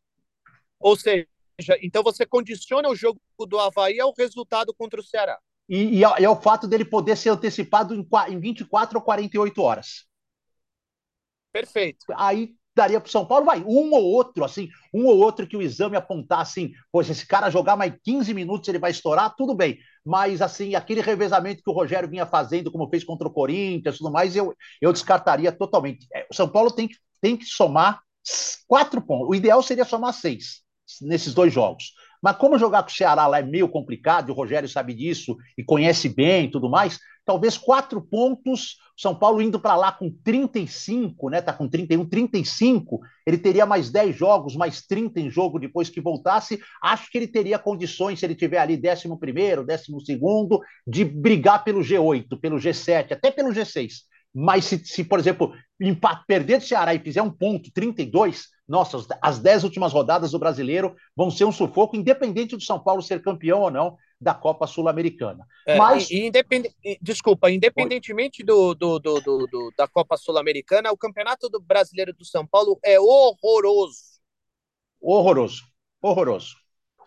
Ou 0.78 0.96
seja, 0.96 1.26
então 1.82 2.02
você 2.02 2.24
condiciona 2.24 2.88
o 2.88 2.96
jogo 2.96 3.20
do 3.46 3.58
Havaí 3.58 4.00
ao 4.00 4.14
resultado 4.16 4.72
contra 4.72 5.00
o 5.00 5.04
Ceará. 5.04 5.38
E, 5.70 6.00
e, 6.00 6.04
é, 6.04 6.24
é, 6.24 6.28
o 6.28 6.34
fato 6.34 6.66
dele 6.66 6.84
poder 6.84 7.16
ser 7.16 7.28
antecipado 7.28 7.94
em, 7.94 8.04
em 8.28 8.40
24 8.40 8.98
ou 8.98 9.04
48 9.04 9.62
horas. 9.62 10.04
Perfeito. 11.52 12.06
Aí 12.16 12.54
daria 12.74 13.00
para 13.00 13.08
o 13.08 13.10
São 13.10 13.26
Paulo, 13.26 13.44
vai, 13.44 13.62
um 13.62 13.92
ou 13.92 14.04
outro, 14.04 14.44
assim, 14.44 14.68
um 14.92 15.06
ou 15.06 15.18
outro 15.18 15.46
que 15.46 15.56
o 15.56 15.62
exame 15.62 15.96
apontar 15.96 16.40
assim, 16.40 16.72
pois 16.90 17.10
esse 17.10 17.26
cara 17.26 17.50
jogar 17.50 17.76
mais 17.76 17.92
15 18.02 18.32
minutos 18.32 18.68
ele 18.68 18.78
vai 18.78 18.90
estourar, 18.90 19.34
tudo 19.36 19.54
bem. 19.54 19.78
Mas, 20.04 20.40
assim, 20.40 20.74
aquele 20.74 21.00
revezamento 21.00 21.62
que 21.62 21.70
o 21.70 21.74
Rogério 21.74 22.08
vinha 22.08 22.26
fazendo, 22.26 22.70
como 22.70 22.88
fez 22.88 23.04
contra 23.04 23.28
o 23.28 23.32
Corinthians 23.32 23.98
tudo 23.98 24.10
mais, 24.10 24.34
eu, 24.34 24.54
eu 24.80 24.92
descartaria 24.92 25.52
totalmente. 25.52 26.06
É, 26.12 26.26
o 26.30 26.34
São 26.34 26.48
Paulo 26.48 26.70
tem 26.70 26.88
que, 26.88 26.96
tem 27.20 27.36
que 27.36 27.44
somar 27.44 28.00
quatro 28.66 29.00
pontos. 29.00 29.28
O 29.28 29.34
ideal 29.34 29.62
seria 29.62 29.84
somar 29.84 30.14
seis 30.14 30.62
nesses 31.00 31.32
dois 31.34 31.52
jogos. 31.52 31.92
Mas 32.22 32.36
como 32.36 32.58
jogar 32.58 32.82
com 32.82 32.90
o 32.90 32.92
Ceará 32.92 33.26
lá 33.26 33.38
é 33.38 33.42
meio 33.42 33.68
complicado, 33.68 34.28
e 34.28 34.32
o 34.32 34.34
Rogério 34.34 34.68
sabe 34.68 34.94
disso 34.94 35.36
e 35.56 35.64
conhece 35.64 36.08
bem 36.08 36.46
e 36.46 36.50
tudo 36.50 36.68
mais, 36.68 36.98
talvez 37.24 37.56
quatro 37.56 38.00
pontos, 38.00 38.76
São 38.96 39.14
Paulo 39.14 39.40
indo 39.40 39.60
para 39.60 39.76
lá 39.76 39.92
com 39.92 40.10
35, 40.10 41.30
né? 41.30 41.40
Tá 41.40 41.52
com 41.52 41.68
31, 41.68 42.04
35, 42.04 43.00
ele 43.26 43.38
teria 43.38 43.64
mais 43.64 43.90
10 43.90 44.16
jogos, 44.16 44.56
mais 44.56 44.82
30 44.86 45.20
em 45.20 45.30
jogo 45.30 45.58
depois 45.58 45.88
que 45.88 46.00
voltasse. 46.00 46.60
Acho 46.82 47.10
que 47.10 47.18
ele 47.18 47.28
teria 47.28 47.58
condições, 47.58 48.18
se 48.18 48.26
ele 48.26 48.34
tiver 48.34 48.58
ali 48.58 48.76
11 48.76 49.16
primeiro, 49.18 49.64
12 49.64 49.84
segundo, 50.04 50.60
de 50.86 51.04
brigar 51.04 51.64
pelo 51.64 51.80
G8, 51.80 52.38
pelo 52.40 52.56
G7, 52.56 53.12
até 53.12 53.30
pelo 53.30 53.50
G6. 53.50 54.10
Mas 54.34 54.64
se, 54.64 54.84
se 54.84 55.04
por 55.04 55.18
exemplo, 55.18 55.52
empate, 55.80 56.24
perder 56.26 56.58
do 56.58 56.64
Ceará 56.64 56.94
e 56.94 57.00
fizer 57.00 57.22
um 57.22 57.30
ponto 57.30 57.70
32, 57.72 58.46
nossa, 58.70 59.04
as 59.20 59.40
dez 59.40 59.64
últimas 59.64 59.92
rodadas 59.92 60.30
do 60.30 60.38
brasileiro 60.38 60.94
vão 61.16 61.28
ser 61.28 61.44
um 61.44 61.50
sufoco, 61.50 61.96
independente 61.96 62.56
do 62.56 62.62
São 62.62 62.78
Paulo 62.78 63.02
ser 63.02 63.20
campeão 63.20 63.62
ou 63.62 63.70
não 63.70 63.96
da 64.20 64.32
Copa 64.32 64.64
Sul-Americana. 64.64 65.44
É, 65.66 65.76
Mas. 65.76 66.08
Independ... 66.08 66.72
Desculpa, 67.02 67.50
independentemente 67.50 68.44
do, 68.44 68.72
do, 68.76 69.00
do, 69.00 69.20
do, 69.20 69.72
da 69.76 69.88
Copa 69.88 70.16
Sul-Americana, 70.16 70.92
o 70.92 70.96
campeonato 70.96 71.48
do 71.48 71.60
brasileiro 71.60 72.14
do 72.14 72.24
São 72.24 72.46
Paulo 72.46 72.78
é 72.84 72.96
horroroso. 73.00 74.20
Horroroso. 75.00 75.64
Horroroso. 76.00 76.54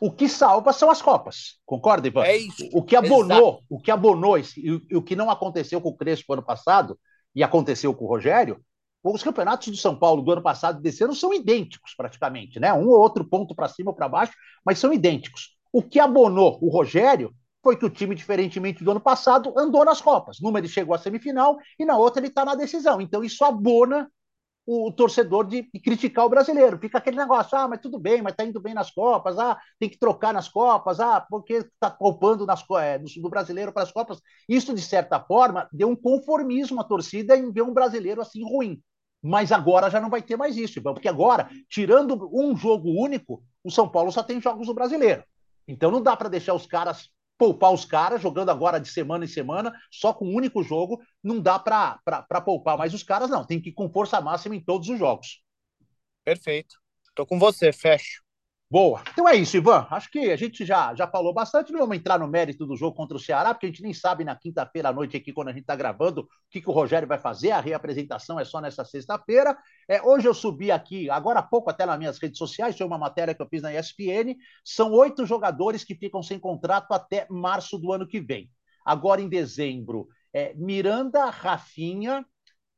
O 0.02 0.12
que 0.12 0.28
salva 0.28 0.74
são 0.74 0.92
as 0.92 1.02
Copas. 1.02 1.60
Concorda, 1.66 2.06
Ivan? 2.10 2.26
É 2.26 2.36
isso. 2.36 2.68
O 2.74 2.84
que 2.84 2.94
abonou, 2.94 3.52
Exato. 3.52 3.64
o 3.70 3.80
que 3.80 3.90
abonou 3.90 4.38
esse, 4.38 4.60
e 4.60 4.98
o 4.98 5.02
que 5.02 5.16
não 5.16 5.30
aconteceu 5.30 5.80
com 5.80 5.88
o 5.88 5.96
Crespo 5.96 6.34
ano 6.34 6.44
passado 6.44 7.00
e 7.34 7.42
aconteceu 7.42 7.94
com 7.94 8.04
o 8.04 8.10
Rogério, 8.10 8.62
os 9.04 9.24
campeonatos 9.24 9.72
de 9.72 9.80
São 9.80 9.96
Paulo 9.96 10.22
do 10.22 10.32
ano 10.32 10.42
passado 10.42 10.80
e 10.80 10.82
desse 10.82 11.04
ano 11.04 11.14
são 11.14 11.34
idênticos, 11.34 11.94
praticamente, 11.96 12.60
né? 12.60 12.74
Um 12.74 12.88
ou 12.88 13.00
outro 13.00 13.26
ponto 13.26 13.54
para 13.54 13.68
cima 13.68 13.92
ou 13.92 13.96
para 13.96 14.08
baixo, 14.08 14.34
mas 14.66 14.80
são 14.80 14.94
idênticos. 14.94 15.58
O 15.72 15.84
que 15.84 16.00
abonou 16.00 16.58
o 16.62 16.70
Rogério 16.70 17.34
foi 17.62 17.78
que 17.78 17.86
o 17.86 17.90
time, 17.90 18.16
diferentemente 18.16 18.84
do 18.84 18.92
ano 18.92 19.00
passado, 19.00 19.54
andou 19.58 19.84
nas 19.84 20.02
Copas. 20.02 20.40
Numa 20.40 20.60
ele 20.60 20.68
chegou 20.68 20.94
à 20.96 20.98
semifinal 20.98 21.58
e 21.80 21.86
na 21.86 21.98
outra 21.98 22.20
ele 22.20 22.28
está 22.28 22.46
na 22.46 22.56
decisão. 22.56 23.02
Então 23.02 23.24
isso 23.24 23.44
abona 23.44 24.10
o, 24.66 24.92
torcedor 24.92 25.46
de, 25.46 25.64
criticar 25.82 26.26
o 26.26 26.30
brasileiro. 26.30 26.78
Fica 26.78 26.98
aquele 26.98 27.18
negócio, 27.18 27.58
ah, 27.58 27.68
mas 27.68 27.82
tudo 27.82 28.00
bem, 28.00 28.22
mas 28.22 28.34
está 28.34 28.46
indo 28.46 28.62
bem 28.62 28.74
nas 28.74 28.92
Copas, 28.92 29.38
ah, 29.38 29.60
tem 29.80 29.90
que 29.90 29.98
trocar 29.98 30.34
nas 30.34 30.48
Copas, 30.48 31.00
ah, 31.00 31.22
porque 31.22 31.54
está 31.56 31.90
poupando 31.90 32.46
nas, 32.46 32.64
é, 32.80 32.98
do, 32.98 33.22
do 33.22 33.30
brasileiro 33.30 33.72
para 33.72 33.84
as 33.84 33.92
Copas. 33.92 34.20
Isso, 34.48 34.74
de 34.74 34.82
certa 34.82 35.20
forma, 35.20 35.68
deu 35.72 35.90
um 35.90 35.96
conformismo 35.96 36.80
à 36.82 36.84
torcida 36.84 37.36
em 37.38 37.52
ver 37.52 37.64
um 37.64 37.74
brasileiro 37.74 38.22
assim 38.22 38.44
ruim. 38.44 38.82
Mas 39.26 39.54
agora 39.54 39.90
já 39.90 40.02
não 40.02 40.10
vai 40.10 40.22
ter 40.22 40.36
mais 40.36 40.58
isso, 40.58 40.82
porque 40.82 41.08
agora, 41.08 41.50
tirando 41.70 42.30
um 42.34 42.58
jogo 42.58 42.90
único, 42.90 43.42
o 43.64 43.72
São 43.72 43.88
Paulo 43.88 44.12
só 44.12 44.22
tem 44.22 44.42
jogos 44.42 44.68
do 44.68 44.74
brasileiro. 44.74 45.24
Então 45.66 45.90
não 45.90 46.02
dá 46.02 46.18
para 46.18 46.28
deixar 46.28 46.54
os 46.54 46.66
caras 46.66 47.10
poupar 47.38 47.74
os 47.74 47.86
caras, 47.86 48.22
jogando 48.22 48.50
agora 48.50 48.80
de 48.80 48.90
semana 48.90 49.26
em 49.26 49.28
semana, 49.28 49.74
só 49.90 50.14
com 50.14 50.26
um 50.26 50.36
único 50.36 50.62
jogo, 50.62 51.02
não 51.24 51.40
dá 51.40 51.58
para 51.58 52.42
poupar 52.44 52.78
mais 52.78 52.94
os 52.94 53.02
caras, 53.02 53.30
não. 53.30 53.46
Tem 53.46 53.62
que 53.62 53.70
ir 53.70 53.74
com 53.74 53.90
força 53.90 54.20
máxima 54.20 54.56
em 54.56 54.62
todos 54.64 54.90
os 54.90 55.00
jogos. 55.00 55.42
Perfeito. 56.24 56.76
Tô 57.16 57.26
com 57.26 57.40
você, 57.40 57.72
fecho. 57.72 58.23
Boa. 58.74 59.04
Então 59.12 59.30
é 59.30 59.36
isso, 59.36 59.56
Ivan. 59.56 59.86
Acho 59.92 60.10
que 60.10 60.32
a 60.32 60.36
gente 60.36 60.66
já, 60.66 60.96
já 60.96 61.08
falou 61.08 61.32
bastante. 61.32 61.72
Não 61.72 61.82
vamos 61.82 61.96
entrar 61.96 62.18
no 62.18 62.28
mérito 62.28 62.66
do 62.66 62.76
jogo 62.76 62.98
contra 62.98 63.16
o 63.16 63.20
Ceará, 63.20 63.54
porque 63.54 63.68
a 63.68 63.70
gente 63.70 63.84
nem 63.84 63.94
sabe 63.94 64.24
na 64.24 64.36
quinta-feira 64.36 64.90
à 64.90 64.92
noite 64.92 65.16
aqui, 65.16 65.32
quando 65.32 65.50
a 65.50 65.52
gente 65.52 65.62
está 65.62 65.76
gravando, 65.76 66.22
o 66.22 66.28
que, 66.50 66.60
que 66.60 66.68
o 66.68 66.74
Rogério 66.74 67.08
vai 67.08 67.20
fazer. 67.20 67.52
A 67.52 67.60
reapresentação 67.60 68.40
é 68.40 68.44
só 68.44 68.60
nessa 68.60 68.84
sexta-feira. 68.84 69.56
É, 69.88 70.02
hoje 70.02 70.28
eu 70.28 70.34
subi 70.34 70.72
aqui, 70.72 71.08
agora 71.08 71.38
há 71.38 71.44
pouco, 71.44 71.70
até 71.70 71.86
nas 71.86 72.00
minhas 72.00 72.18
redes 72.18 72.40
sociais, 72.40 72.76
foi 72.76 72.88
uma 72.88 72.98
matéria 72.98 73.36
que 73.36 73.44
eu 73.44 73.48
fiz 73.48 73.62
na 73.62 73.72
ESPN. 73.72 74.36
São 74.66 74.92
oito 74.94 75.24
jogadores 75.24 75.84
que 75.84 75.94
ficam 75.94 76.24
sem 76.24 76.40
contrato 76.40 76.94
até 76.94 77.28
março 77.30 77.78
do 77.78 77.94
ano 77.94 78.08
que 78.08 78.20
vem. 78.20 78.50
Agora, 78.84 79.22
em 79.22 79.30
dezembro, 79.30 80.08
é, 80.34 80.52
Miranda, 80.56 81.30
Rafinha, 81.30 82.26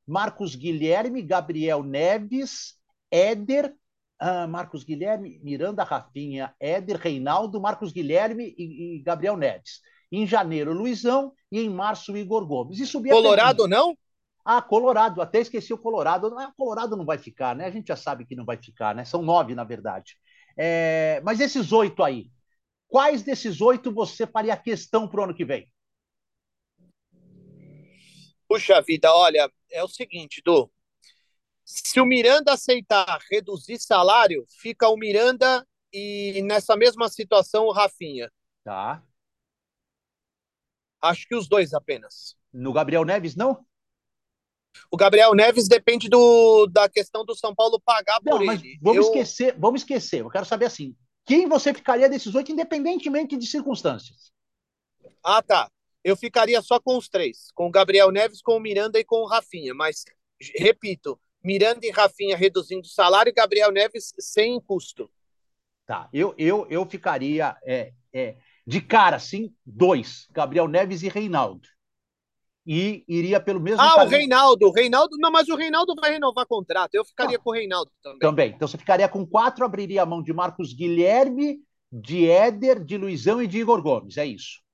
Marcos 0.06 0.56
Guilherme, 0.56 1.22
Gabriel 1.22 1.84
Neves, 1.84 2.74
Éder, 3.10 3.74
ah, 4.20 4.48
Marcos 4.48 4.84
Guilherme, 4.84 5.40
Miranda 5.44 5.84
Rafinha, 5.84 6.54
Éder 6.60 6.98
Reinaldo, 6.98 7.60
Marcos 7.60 7.92
Guilherme 7.92 8.56
e, 8.58 8.98
e, 8.98 9.00
Gabriel 9.02 9.38
Neves. 9.38 9.82
Em 10.12 10.26
janeiro, 10.26 10.74
Luizão 10.74 11.34
e 11.52 11.60
em 11.60 11.70
março, 11.70 12.16
Igor 12.16 12.46
Gomes. 12.46 12.80
E 12.80 12.86
subia 12.86 13.12
Colorado 13.12 13.68
não? 13.68 13.98
Ah, 14.44 14.62
Colorado, 14.62 15.22
até 15.22 15.40
esqueci 15.40 15.74
o 15.74 15.78
Colorado. 15.78 16.30
Não, 16.30 16.54
Colorado 16.56 16.96
não 16.96 17.04
vai 17.04 17.18
ficar, 17.18 17.56
né? 17.56 17.66
A 17.66 17.72
gente 17.72 17.88
já 17.88 17.96
sabe 17.96 18.26
que 18.26 18.36
não 18.36 18.46
vai 18.46 18.58
ficar, 18.58 18.94
né? 18.94 19.04
São 19.04 19.24
nove, 19.24 19.56
na 19.56 19.64
verdade. 19.64 20.16
É, 20.56 21.20
mas 21.26 21.40
esses 21.40 21.72
oito 21.72 22.04
aí, 22.04 22.30
quais 22.88 23.24
desses 23.24 23.60
oito 23.60 23.92
você 23.92 24.28
faria 24.28 24.56
questão 24.56 25.08
para 25.08 25.22
o 25.22 25.24
ano 25.24 25.34
que 25.34 25.44
vem? 25.44 25.68
Puxa 28.48 28.80
vida, 28.82 29.12
olha, 29.12 29.52
é 29.72 29.84
o 29.84 29.88
seguinte, 29.88 30.42
Du. 30.46 30.72
Se 31.66 32.00
o 32.00 32.06
Miranda 32.06 32.54
aceitar 32.54 33.20
reduzir 33.30 33.80
salário, 33.80 34.46
fica 34.48 34.88
o 34.88 34.96
Miranda 34.96 35.68
e 35.92 36.42
nessa 36.44 36.78
mesma 36.78 37.10
situação 37.10 37.66
o 37.66 37.72
Rafinha. 37.72 38.32
Tá. 38.64 39.04
Acho 41.02 41.28
que 41.28 41.36
os 41.36 41.48
dois 41.48 41.74
apenas. 41.74 42.36
No 42.54 42.72
Gabriel 42.72 43.04
Neves, 43.04 43.36
não? 43.36 43.66
O 44.92 44.98
Gabriel 44.98 45.34
Neves 45.34 45.68
depende 45.68 46.08
do, 46.08 46.68
da 46.68 46.88
questão 46.88 47.26
do 47.26 47.36
São 47.36 47.56
Paulo 47.56 47.80
pagar 47.80 48.20
não, 48.24 48.38
por 48.38 48.42
ele. 48.42 48.78
Vamos 48.82 49.06
eu... 49.06 49.12
esquecer, 49.12 49.56
vamos 49.58 49.82
esquecer. 49.82 50.22
Eu 50.22 50.30
quero 50.30 50.46
saber 50.46 50.66
assim: 50.66 50.96
quem 51.26 51.48
você 51.48 51.74
ficaria 51.74 52.08
desses 52.08 52.36
oito, 52.36 52.52
independentemente 52.52 53.36
de 53.36 53.48
circunstâncias? 53.48 54.32
Ah, 55.24 55.42
tá. 55.42 55.72
Eu 56.04 56.16
ficaria 56.16 56.62
só 56.62 56.80
com 56.80 56.98
os 56.98 57.10
três: 57.10 57.52
com 57.56 57.68
o 57.68 57.72
Gabriel 57.72 58.12
Neves, 58.12 58.42
com 58.42 58.58
o 58.58 58.60
Miranda 58.60 59.00
e 59.00 59.04
com 59.04 59.22
o 59.22 59.28
Rafinha. 59.28 59.74
Mas, 59.74 60.04
repito, 60.56 61.20
Miranda 61.46 61.86
e 61.86 61.92
Rafinha 61.92 62.36
reduzindo 62.36 62.82
o 62.82 62.90
salário 62.90 63.30
e 63.30 63.34
Gabriel 63.34 63.72
Neves 63.72 64.14
sem 64.20 64.60
custo. 64.60 65.10
Tá. 65.86 66.10
Eu, 66.12 66.34
eu, 66.38 66.66
eu 66.70 66.86
ficaria 66.86 67.56
é, 67.64 67.94
é, 68.12 68.36
de 68.66 68.82
cara, 68.82 69.20
sim, 69.20 69.54
dois: 69.66 70.28
Gabriel 70.32 70.68
Neves 70.68 71.04
e 71.04 71.08
Reinaldo 71.08 71.68
e 72.66 73.04
iria 73.08 73.40
pelo 73.40 73.60
mesmo 73.60 73.80
Ah, 73.80 73.92
caminho. 73.92 74.08
o 74.08 74.10
Reinaldo. 74.10 74.68
O 74.68 74.72
Reinaldo. 74.72 75.18
Não, 75.20 75.32
mas 75.32 75.48
o 75.50 75.56
Reinaldo 75.56 75.94
vai 76.02 76.12
renovar 76.12 76.48
contrato. 76.48 76.96
Eu 76.96 77.06
ficaria 77.06 77.38
ah, 77.38 77.40
com 77.40 77.52
o 77.52 77.54
Reinaldo 77.54 77.92
também. 78.02 78.20
Também. 78.20 78.50
Então 78.56 78.68
você 78.68 78.78
ficaria 78.78 79.08
com 79.08 79.26
quatro, 79.26 79.64
abriria 79.64 80.02
a 80.02 80.06
mão 80.06 80.24
de 80.24 80.34
Marcos 80.34 80.74
Guilherme, 80.74 81.60
de 81.92 82.28
Éder, 82.28 82.84
de 82.84 82.98
Luizão 82.98 83.42
e 83.42 83.48
de 83.48 83.60
Igor 83.60 83.82
Gomes. 83.82 84.18
É 84.18 84.26
isso. 84.26 84.65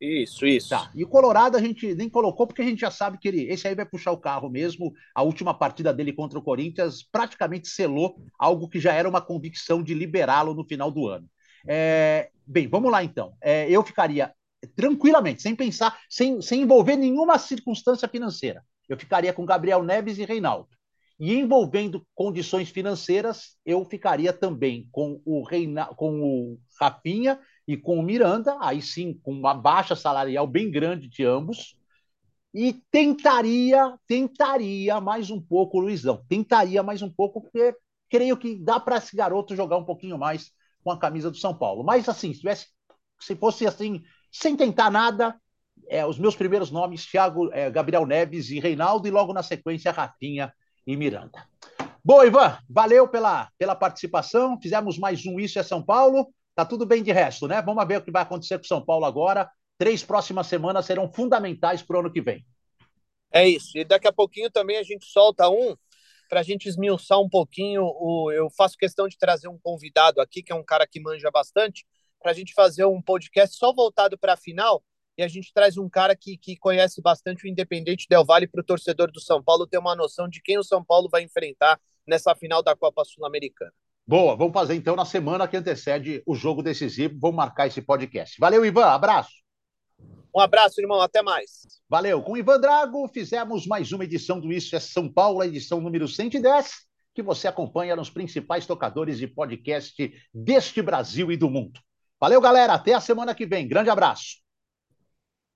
Isso, 0.00 0.46
isso. 0.46 0.70
Tá. 0.70 0.90
E 0.94 1.04
o 1.04 1.08
Colorado 1.08 1.56
a 1.56 1.60
gente 1.60 1.94
nem 1.94 2.08
colocou 2.08 2.46
porque 2.46 2.62
a 2.62 2.64
gente 2.64 2.80
já 2.80 2.90
sabe 2.90 3.18
que 3.18 3.28
ele, 3.28 3.42
esse 3.52 3.68
aí 3.68 3.74
vai 3.74 3.84
puxar 3.84 4.12
o 4.12 4.18
carro 4.18 4.48
mesmo. 4.48 4.92
A 5.14 5.22
última 5.22 5.52
partida 5.52 5.92
dele 5.92 6.12
contra 6.12 6.38
o 6.38 6.42
Corinthians 6.42 7.02
praticamente 7.02 7.68
selou 7.68 8.16
algo 8.38 8.68
que 8.68 8.80
já 8.80 8.94
era 8.94 9.08
uma 9.08 9.20
convicção 9.20 9.82
de 9.82 9.92
liberá-lo 9.92 10.54
no 10.54 10.64
final 10.64 10.90
do 10.90 11.06
ano. 11.06 11.28
É, 11.68 12.30
bem, 12.46 12.66
vamos 12.66 12.90
lá 12.90 13.04
então. 13.04 13.34
É, 13.42 13.70
eu 13.70 13.82
ficaria 13.82 14.32
tranquilamente, 14.74 15.42
sem 15.42 15.54
pensar, 15.54 15.98
sem, 16.08 16.40
sem 16.40 16.62
envolver 16.62 16.96
nenhuma 16.96 17.38
circunstância 17.38 18.08
financeira. 18.08 18.64
Eu 18.88 18.98
ficaria 18.98 19.32
com 19.32 19.44
Gabriel 19.44 19.82
Neves 19.82 20.18
e 20.18 20.24
Reinaldo. 20.24 20.68
E 21.18 21.34
envolvendo 21.34 22.06
condições 22.14 22.70
financeiras, 22.70 23.56
eu 23.64 23.84
ficaria 23.84 24.32
também 24.32 24.88
com 24.90 25.20
o, 25.24 25.42
Reina, 25.42 25.84
com 25.94 26.20
o 26.22 26.58
Rafinha 26.80 27.38
e 27.70 27.76
com 27.76 28.00
o 28.00 28.02
Miranda, 28.02 28.56
aí 28.60 28.82
sim, 28.82 29.14
com 29.22 29.30
uma 29.30 29.54
baixa 29.54 29.94
salarial 29.94 30.44
bem 30.44 30.68
grande 30.68 31.08
de 31.08 31.24
ambos. 31.24 31.76
E 32.52 32.72
tentaria, 32.90 33.96
tentaria 34.08 35.00
mais 35.00 35.30
um 35.30 35.40
pouco 35.40 35.78
Luizão. 35.78 36.20
Tentaria 36.28 36.82
mais 36.82 37.00
um 37.00 37.08
pouco, 37.08 37.42
porque 37.42 37.72
creio 38.08 38.36
que 38.36 38.56
dá 38.56 38.80
para 38.80 38.96
esse 38.96 39.14
garoto 39.14 39.54
jogar 39.54 39.76
um 39.76 39.84
pouquinho 39.84 40.18
mais 40.18 40.50
com 40.82 40.90
a 40.90 40.98
camisa 40.98 41.30
do 41.30 41.36
São 41.36 41.56
Paulo. 41.56 41.84
Mas 41.84 42.08
assim, 42.08 42.32
se 42.32 42.40
tivesse 42.40 42.66
se 43.20 43.36
fosse 43.36 43.68
assim 43.68 44.02
sem 44.32 44.56
tentar 44.56 44.90
nada, 44.90 45.40
é, 45.88 46.04
os 46.04 46.18
meus 46.18 46.34
primeiros 46.34 46.72
nomes, 46.72 47.06
Thiago, 47.06 47.52
é, 47.52 47.70
Gabriel 47.70 48.04
Neves 48.04 48.50
e 48.50 48.58
Reinaldo, 48.58 49.06
e 49.06 49.12
logo 49.12 49.32
na 49.32 49.44
sequência, 49.44 49.92
Rafinha 49.92 50.52
e 50.84 50.96
Miranda. 50.96 51.46
Bom, 52.04 52.24
Ivan, 52.24 52.58
valeu 52.68 53.06
pela, 53.06 53.48
pela 53.56 53.76
participação. 53.76 54.58
Fizemos 54.60 54.98
mais 54.98 55.24
um 55.24 55.38
Isso 55.38 55.56
é 55.60 55.62
São 55.62 55.80
Paulo. 55.80 56.32
Tá 56.60 56.66
tudo 56.66 56.84
bem 56.84 57.02
de 57.02 57.10
resto, 57.10 57.48
né? 57.48 57.62
Vamos 57.62 57.88
ver 57.88 57.96
o 57.96 58.02
que 58.02 58.10
vai 58.10 58.20
acontecer 58.20 58.58
com 58.58 58.64
São 58.64 58.84
Paulo 58.84 59.06
agora. 59.06 59.50
Três 59.78 60.04
próximas 60.04 60.46
semanas 60.46 60.84
serão 60.84 61.10
fundamentais 61.10 61.82
para 61.82 61.96
o 61.96 62.00
ano 62.00 62.12
que 62.12 62.20
vem. 62.20 62.44
É 63.32 63.48
isso. 63.48 63.78
E 63.78 63.82
daqui 63.82 64.06
a 64.06 64.12
pouquinho 64.12 64.50
também 64.50 64.76
a 64.76 64.82
gente 64.82 65.06
solta 65.06 65.48
um 65.48 65.74
para 66.28 66.40
a 66.40 66.42
gente 66.42 66.68
esmiuçar 66.68 67.18
um 67.18 67.30
pouquinho. 67.30 67.84
O, 67.84 68.30
eu 68.30 68.50
faço 68.50 68.76
questão 68.76 69.08
de 69.08 69.16
trazer 69.16 69.48
um 69.48 69.58
convidado 69.58 70.20
aqui, 70.20 70.42
que 70.42 70.52
é 70.52 70.54
um 70.54 70.62
cara 70.62 70.86
que 70.86 71.00
manja 71.00 71.30
bastante, 71.30 71.86
para 72.20 72.30
a 72.30 72.34
gente 72.34 72.52
fazer 72.52 72.84
um 72.84 73.00
podcast 73.00 73.56
só 73.56 73.72
voltado 73.72 74.18
para 74.18 74.34
a 74.34 74.36
final 74.36 74.84
e 75.16 75.22
a 75.22 75.28
gente 75.28 75.54
traz 75.54 75.78
um 75.78 75.88
cara 75.88 76.14
que, 76.14 76.36
que 76.36 76.58
conhece 76.58 77.00
bastante 77.00 77.46
o 77.46 77.48
Independente 77.48 78.06
Del 78.06 78.22
Vale 78.22 78.46
para 78.46 78.60
o 78.60 78.64
torcedor 78.64 79.10
do 79.10 79.18
São 79.18 79.42
Paulo 79.42 79.66
ter 79.66 79.78
uma 79.78 79.96
noção 79.96 80.28
de 80.28 80.42
quem 80.42 80.58
o 80.58 80.62
São 80.62 80.84
Paulo 80.84 81.08
vai 81.08 81.22
enfrentar 81.22 81.80
nessa 82.06 82.34
final 82.34 82.62
da 82.62 82.76
Copa 82.76 83.02
Sul-Americana. 83.02 83.72
Boa, 84.10 84.34
vamos 84.34 84.52
fazer 84.52 84.74
então 84.74 84.96
na 84.96 85.04
semana 85.04 85.46
que 85.46 85.56
antecede 85.56 86.20
o 86.26 86.34
jogo 86.34 86.64
decisivo. 86.64 87.16
Vamos 87.20 87.36
marcar 87.36 87.68
esse 87.68 87.80
podcast. 87.80 88.40
Valeu, 88.40 88.66
Ivan. 88.66 88.86
Abraço. 88.86 89.30
Um 90.34 90.40
abraço, 90.40 90.80
irmão. 90.80 91.00
Até 91.00 91.22
mais. 91.22 91.60
Valeu. 91.88 92.20
Com 92.20 92.36
Ivan 92.36 92.58
Drago, 92.58 93.06
fizemos 93.06 93.68
mais 93.68 93.92
uma 93.92 94.02
edição 94.02 94.40
do 94.40 94.52
Isso 94.52 94.74
é 94.74 94.80
São 94.80 95.08
Paulo, 95.08 95.44
edição 95.44 95.80
número 95.80 96.08
110, 96.08 96.72
que 97.14 97.22
você 97.22 97.46
acompanha 97.46 97.94
nos 97.94 98.10
principais 98.10 98.66
tocadores 98.66 99.16
de 99.16 99.28
podcast 99.28 100.12
deste 100.34 100.82
Brasil 100.82 101.30
e 101.30 101.36
do 101.36 101.48
mundo. 101.48 101.78
Valeu, 102.18 102.40
galera. 102.40 102.72
Até 102.72 102.94
a 102.94 103.00
semana 103.00 103.32
que 103.32 103.46
vem. 103.46 103.68
Grande 103.68 103.90
abraço. 103.90 104.38